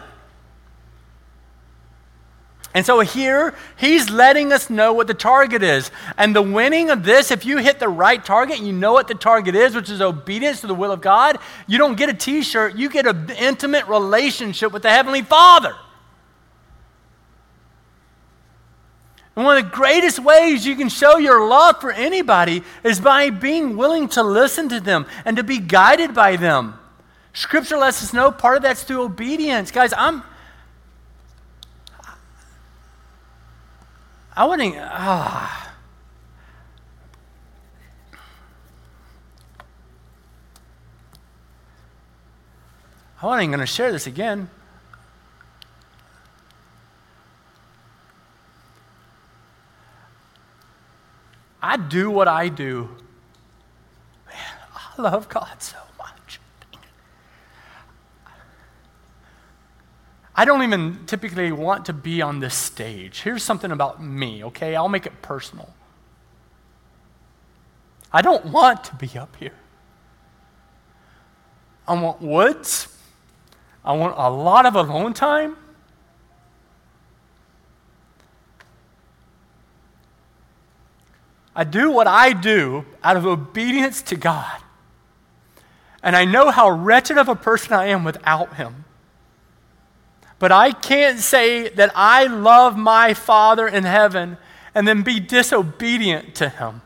And 2.77 2.85
so 2.85 3.01
here, 3.01 3.55
he's 3.79 4.11
letting 4.11 4.53
us 4.53 4.69
know 4.69 4.93
what 4.93 5.07
the 5.07 5.15
target 5.15 5.63
is. 5.63 5.91
And 6.19 6.37
the 6.37 6.43
winning 6.43 6.91
of 6.91 7.05
this, 7.05 7.31
if 7.31 7.47
you 7.47 7.57
hit 7.57 7.79
the 7.79 7.89
right 7.89 8.23
target, 8.23 8.61
you 8.61 8.71
know 8.71 8.93
what 8.93 9.09
the 9.09 9.15
target 9.15 9.55
is, 9.55 9.75
which 9.75 9.89
is 9.89 10.03
obedience 10.03 10.61
to 10.61 10.67
the 10.67 10.75
will 10.75 10.93
of 10.93 11.01
God, 11.01 11.39
you 11.67 11.79
don't 11.79 11.97
get 11.97 12.11
a 12.11 12.13
t 12.13 12.43
shirt, 12.43 12.77
you 12.77 12.91
get 12.91 13.07
an 13.07 13.31
intimate 13.31 13.87
relationship 13.87 14.73
with 14.73 14.83
the 14.83 14.91
Heavenly 14.91 15.23
Father. 15.23 15.75
And 19.35 19.47
one 19.47 19.57
of 19.57 19.65
the 19.65 19.71
greatest 19.71 20.19
ways 20.19 20.67
you 20.67 20.77
can 20.77 20.91
show 20.91 21.17
your 21.17 21.49
love 21.49 21.81
for 21.81 21.91
anybody 21.91 22.63
is 22.85 23.01
by 23.01 23.31
being 23.31 23.79
willing 23.79 24.07
to 24.11 24.23
listen 24.23 24.69
to 24.69 24.81
them 24.81 25.07
and 25.25 25.39
to 25.39 25.43
be 25.43 25.61
guided 25.61 26.13
by 26.13 26.37
them. 26.37 26.79
Scripture 27.33 27.79
lets 27.79 28.03
us 28.03 28.13
know 28.13 28.31
part 28.31 28.59
of 28.59 28.63
that's 28.63 28.83
through 28.83 29.01
obedience. 29.01 29.71
Guys, 29.71 29.95
I'm. 29.97 30.23
I 34.37 34.45
wouldn't. 34.45 34.77
Ah. 34.79 35.73
I 43.23 43.27
wasn't 43.27 43.49
going 43.49 43.61
to 43.61 43.67
share 43.67 43.91
this 43.91 44.07
again. 44.07 44.51
I 51.63 51.79
do 51.79 52.11
what 52.11 52.29
I 52.29 52.49
do. 52.49 52.91
Man, 54.27 54.37
I 54.75 55.03
love 55.03 55.29
God 55.31 55.63
so 55.63 55.79
I 60.39 60.45
don't 60.45 60.63
even 60.63 61.07
typically 61.07 61.51
want 61.51 61.87
to 61.87 61.95
be 61.95 62.21
on 62.21 62.41
this 62.41 62.55
stage. 62.55 63.23
Here's 63.23 63.43
something 63.43 63.71
about 63.71 64.03
me, 64.03 64.45
okay? 64.45 64.77
I'll 64.77 64.91
make 64.91 65.07
it 65.07 65.23
personal. 65.23 65.71
I 68.13 68.21
don't 68.21 68.45
want 68.47 68.85
to 68.85 68.95
be 68.97 69.19
up 69.19 69.35
here. 69.37 69.55
I 71.89 71.99
want 71.99 72.21
woods. 72.21 72.89
I 73.83 73.95
want 73.95 74.15
a 74.19 74.29
lot 74.29 74.67
of 74.67 74.75
alone 74.75 75.15
time. 75.15 75.57
I 81.55 81.65
do 81.65 81.91
what 81.91 82.07
I 82.07 82.35
do 82.35 82.85
out 83.03 83.17
of 83.17 83.25
obedience 83.25 84.03
to 84.03 84.17
God. 84.17 84.61
And 86.03 86.15
I 86.15 86.27
know 86.27 86.51
how 86.51 86.69
wretched 86.69 87.17
of 87.17 87.31
a 87.31 87.35
person 87.35 87.73
I 87.73 87.87
am 87.87 88.05
without 88.05 88.57
Him. 88.57 88.85
But 90.39 90.53
I 90.53 90.73
can't 90.73 91.19
say 91.19 91.69
that 91.71 91.93
I 91.95 92.25
love 92.25 92.77
my 92.77 93.15
Father 93.15 93.67
in 93.67 93.85
heaven 93.85 94.37
and 94.75 94.87
then 94.87 95.03
be 95.03 95.19
disobedient 95.19 96.35
to 96.37 96.49
Him. 96.49 96.83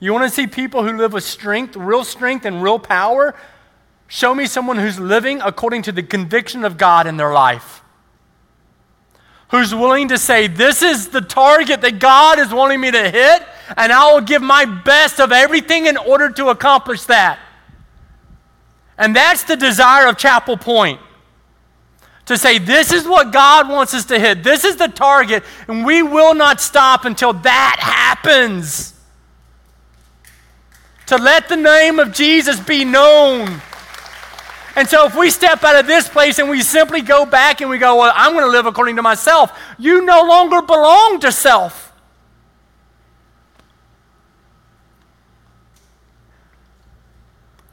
You 0.00 0.12
want 0.12 0.28
to 0.28 0.34
see 0.34 0.46
people 0.46 0.84
who 0.84 0.96
live 0.96 1.12
with 1.12 1.24
strength, 1.24 1.76
real 1.76 2.04
strength, 2.04 2.44
and 2.44 2.62
real 2.62 2.78
power? 2.78 3.34
Show 4.06 4.34
me 4.34 4.46
someone 4.46 4.78
who's 4.78 4.98
living 4.98 5.40
according 5.40 5.82
to 5.82 5.92
the 5.92 6.02
conviction 6.02 6.64
of 6.64 6.78
God 6.78 7.06
in 7.06 7.16
their 7.16 7.32
life. 7.32 7.82
Who's 9.50 9.74
willing 9.74 10.08
to 10.08 10.18
say, 10.18 10.46
This 10.46 10.82
is 10.82 11.08
the 11.08 11.20
target 11.20 11.80
that 11.80 11.98
God 11.98 12.38
is 12.38 12.52
wanting 12.52 12.80
me 12.80 12.90
to 12.90 13.10
hit, 13.10 13.42
and 13.76 13.92
I 13.92 14.12
will 14.12 14.20
give 14.20 14.42
my 14.42 14.64
best 14.64 15.20
of 15.20 15.32
everything 15.32 15.86
in 15.86 15.96
order 15.96 16.30
to 16.30 16.48
accomplish 16.48 17.04
that. 17.04 17.38
And 18.98 19.14
that's 19.14 19.44
the 19.44 19.56
desire 19.56 20.08
of 20.08 20.18
Chapel 20.18 20.56
Point. 20.56 21.00
To 22.26 22.36
say, 22.36 22.58
this 22.58 22.92
is 22.92 23.06
what 23.06 23.32
God 23.32 23.70
wants 23.70 23.94
us 23.94 24.04
to 24.06 24.18
hit. 24.18 24.42
This 24.42 24.64
is 24.64 24.76
the 24.76 24.88
target, 24.88 25.44
and 25.66 25.86
we 25.86 26.02
will 26.02 26.34
not 26.34 26.60
stop 26.60 27.06
until 27.06 27.32
that 27.32 27.76
happens. 27.80 28.92
To 31.06 31.16
let 31.16 31.48
the 31.48 31.56
name 31.56 31.98
of 31.98 32.12
Jesus 32.12 32.60
be 32.60 32.84
known. 32.84 33.62
And 34.76 34.86
so, 34.86 35.06
if 35.06 35.16
we 35.16 35.30
step 35.30 35.64
out 35.64 35.76
of 35.76 35.86
this 35.86 36.06
place 36.06 36.38
and 36.38 36.50
we 36.50 36.60
simply 36.60 37.00
go 37.00 37.24
back 37.24 37.62
and 37.62 37.70
we 37.70 37.78
go, 37.78 37.96
Well, 37.96 38.12
I'm 38.14 38.32
going 38.32 38.44
to 38.44 38.50
live 38.50 38.66
according 38.66 38.96
to 38.96 39.02
myself, 39.02 39.58
you 39.78 40.04
no 40.04 40.22
longer 40.22 40.60
belong 40.60 41.18
to 41.20 41.32
self. 41.32 41.92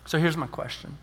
So, 0.06 0.18
here's 0.18 0.38
my 0.38 0.48
question 0.48 0.98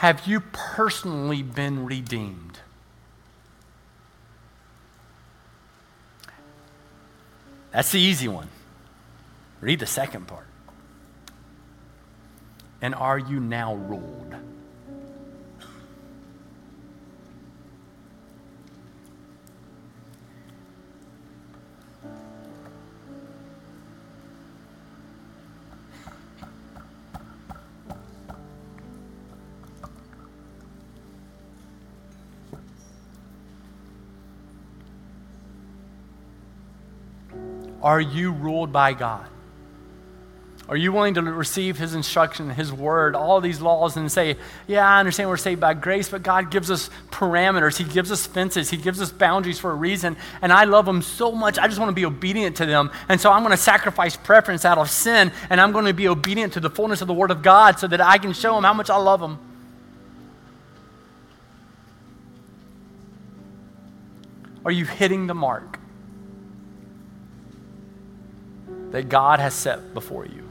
Have 0.00 0.26
you 0.26 0.40
personally 0.40 1.42
been 1.42 1.84
redeemed? 1.84 2.60
That's 7.70 7.92
the 7.92 8.00
easy 8.00 8.26
one. 8.26 8.48
Read 9.60 9.78
the 9.78 9.84
second 9.84 10.26
part. 10.26 10.46
And 12.80 12.94
are 12.94 13.18
you 13.18 13.40
now 13.40 13.74
ruled? 13.74 14.34
Are 37.82 38.00
you 38.00 38.32
ruled 38.32 38.72
by 38.72 38.92
God? 38.92 39.26
Are 40.70 40.76
you 40.76 40.92
willing 40.92 41.14
to 41.14 41.22
receive 41.22 41.78
His 41.78 41.94
instruction, 41.94 42.48
His 42.48 42.72
word, 42.72 43.16
all 43.16 43.40
these 43.40 43.60
laws, 43.60 43.96
and 43.96 44.10
say, 44.10 44.36
Yeah, 44.68 44.88
I 44.88 45.00
understand 45.00 45.28
we're 45.28 45.36
saved 45.36 45.60
by 45.60 45.74
grace, 45.74 46.08
but 46.08 46.22
God 46.22 46.52
gives 46.52 46.70
us 46.70 46.90
parameters. 47.10 47.76
He 47.76 47.82
gives 47.82 48.12
us 48.12 48.24
fences. 48.24 48.70
He 48.70 48.76
gives 48.76 49.02
us 49.02 49.10
boundaries 49.10 49.58
for 49.58 49.72
a 49.72 49.74
reason. 49.74 50.16
And 50.40 50.52
I 50.52 50.64
love 50.64 50.86
them 50.86 51.02
so 51.02 51.32
much, 51.32 51.58
I 51.58 51.66
just 51.66 51.80
want 51.80 51.88
to 51.88 51.94
be 51.94 52.04
obedient 52.04 52.58
to 52.58 52.66
them. 52.66 52.92
And 53.08 53.20
so 53.20 53.32
I'm 53.32 53.42
going 53.42 53.50
to 53.50 53.56
sacrifice 53.56 54.16
preference 54.16 54.64
out 54.64 54.78
of 54.78 54.88
sin, 54.88 55.32
and 55.50 55.60
I'm 55.60 55.72
going 55.72 55.86
to 55.86 55.92
be 55.92 56.06
obedient 56.06 56.52
to 56.52 56.60
the 56.60 56.70
fullness 56.70 57.00
of 57.00 57.08
the 57.08 57.14
Word 57.14 57.32
of 57.32 57.42
God 57.42 57.80
so 57.80 57.88
that 57.88 58.00
I 58.00 58.18
can 58.18 58.32
show 58.32 58.56
Him 58.56 58.62
how 58.62 58.74
much 58.74 58.90
I 58.90 58.96
love 58.96 59.20
Him. 59.20 59.40
Are 64.64 64.70
you 64.70 64.84
hitting 64.84 65.26
the 65.26 65.34
mark? 65.34 65.79
That 68.90 69.08
God 69.08 69.40
has 69.40 69.54
set 69.54 69.94
before 69.94 70.26
you. 70.26 70.50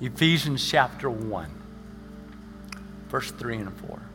Ephesians 0.00 0.66
chapter 0.66 1.10
1, 1.10 1.50
verse 3.08 3.30
3 3.32 3.56
and 3.56 3.80
4. 3.80 4.05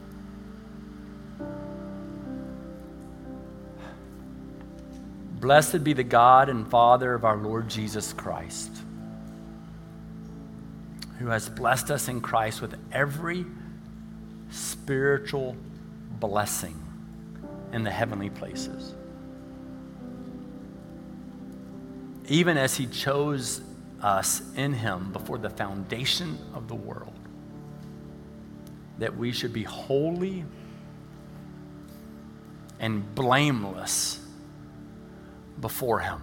Blessed 5.42 5.84
be 5.84 5.94
the 5.94 6.04
God 6.04 6.50
and 6.50 6.70
Father 6.70 7.16
of 7.16 7.26
our 7.26 7.36
Lord 7.36 7.68
Jesus 7.68 8.14
Christ, 8.14 8.72
who 11.18 11.30
has 11.30 11.50
blessed 11.50 11.90
us 11.90 12.08
in 12.08 12.22
Christ 12.22 12.62
with 12.62 12.76
every 12.92 13.48
spiritual 14.52 15.58
blessing 16.20 16.80
in 17.74 17.84
the 17.84 17.90
heavenly 17.90 18.30
places. 18.30 18.94
Even 22.28 22.56
as 22.56 22.76
he 22.76 22.86
chose 22.86 23.62
us 24.00 24.44
in 24.56 24.74
him 24.74 25.12
before 25.12 25.40
the 25.40 25.50
foundation 25.50 26.38
of 26.54 26.68
the 26.68 26.76
world, 26.76 27.20
that 29.00 29.18
we 29.18 29.32
should 29.32 29.54
be 29.54 29.64
holy 29.64 30.46
and 32.80 33.16
blameless 33.16 34.21
before 35.62 36.00
Him. 36.00 36.22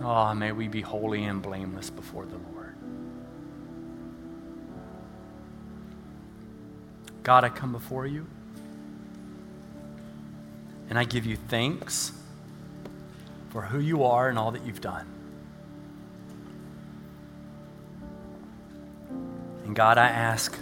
Oh, 0.00 0.32
may 0.32 0.52
we 0.52 0.68
be 0.68 0.80
holy 0.80 1.24
and 1.24 1.42
blameless 1.42 1.90
before 1.90 2.24
the 2.24 2.36
Lord. 2.36 2.74
God, 7.24 7.44
I 7.44 7.48
come 7.48 7.72
before 7.72 8.06
you 8.06 8.26
and 10.88 10.98
I 10.98 11.04
give 11.04 11.26
you 11.26 11.36
thanks 11.36 12.12
for 13.50 13.62
who 13.62 13.80
you 13.80 14.04
are 14.04 14.28
and 14.28 14.38
all 14.38 14.52
that 14.52 14.64
you've 14.64 14.80
done. 14.80 15.06
And 19.64 19.76
God, 19.76 19.98
I 19.98 20.08
ask 20.08 20.58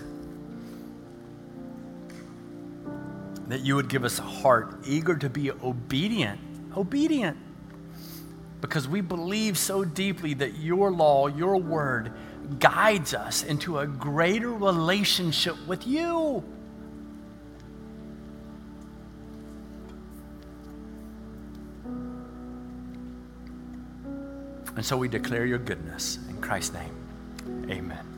that 3.48 3.60
you 3.60 3.76
would 3.76 3.88
give 3.88 4.04
us 4.04 4.18
a 4.18 4.22
heart 4.22 4.74
eager 4.84 5.16
to 5.16 5.28
be 5.28 5.50
obedient, 5.50 6.40
obedient, 6.76 7.36
because 8.60 8.88
we 8.88 9.00
believe 9.00 9.56
so 9.56 9.84
deeply 9.84 10.34
that 10.34 10.58
your 10.58 10.90
law, 10.90 11.28
your 11.28 11.56
word, 11.56 12.12
guides 12.58 13.14
us 13.14 13.42
into 13.42 13.78
a 13.78 13.86
greater 13.86 14.50
relationship 14.50 15.56
with 15.66 15.86
you. 15.86 16.42
And 24.76 24.84
so 24.84 24.96
we 24.96 25.08
declare 25.08 25.46
your 25.46 25.58
goodness 25.58 26.18
in 26.28 26.40
Christ's 26.40 26.74
name. 26.74 27.70
Amen. 27.70 28.15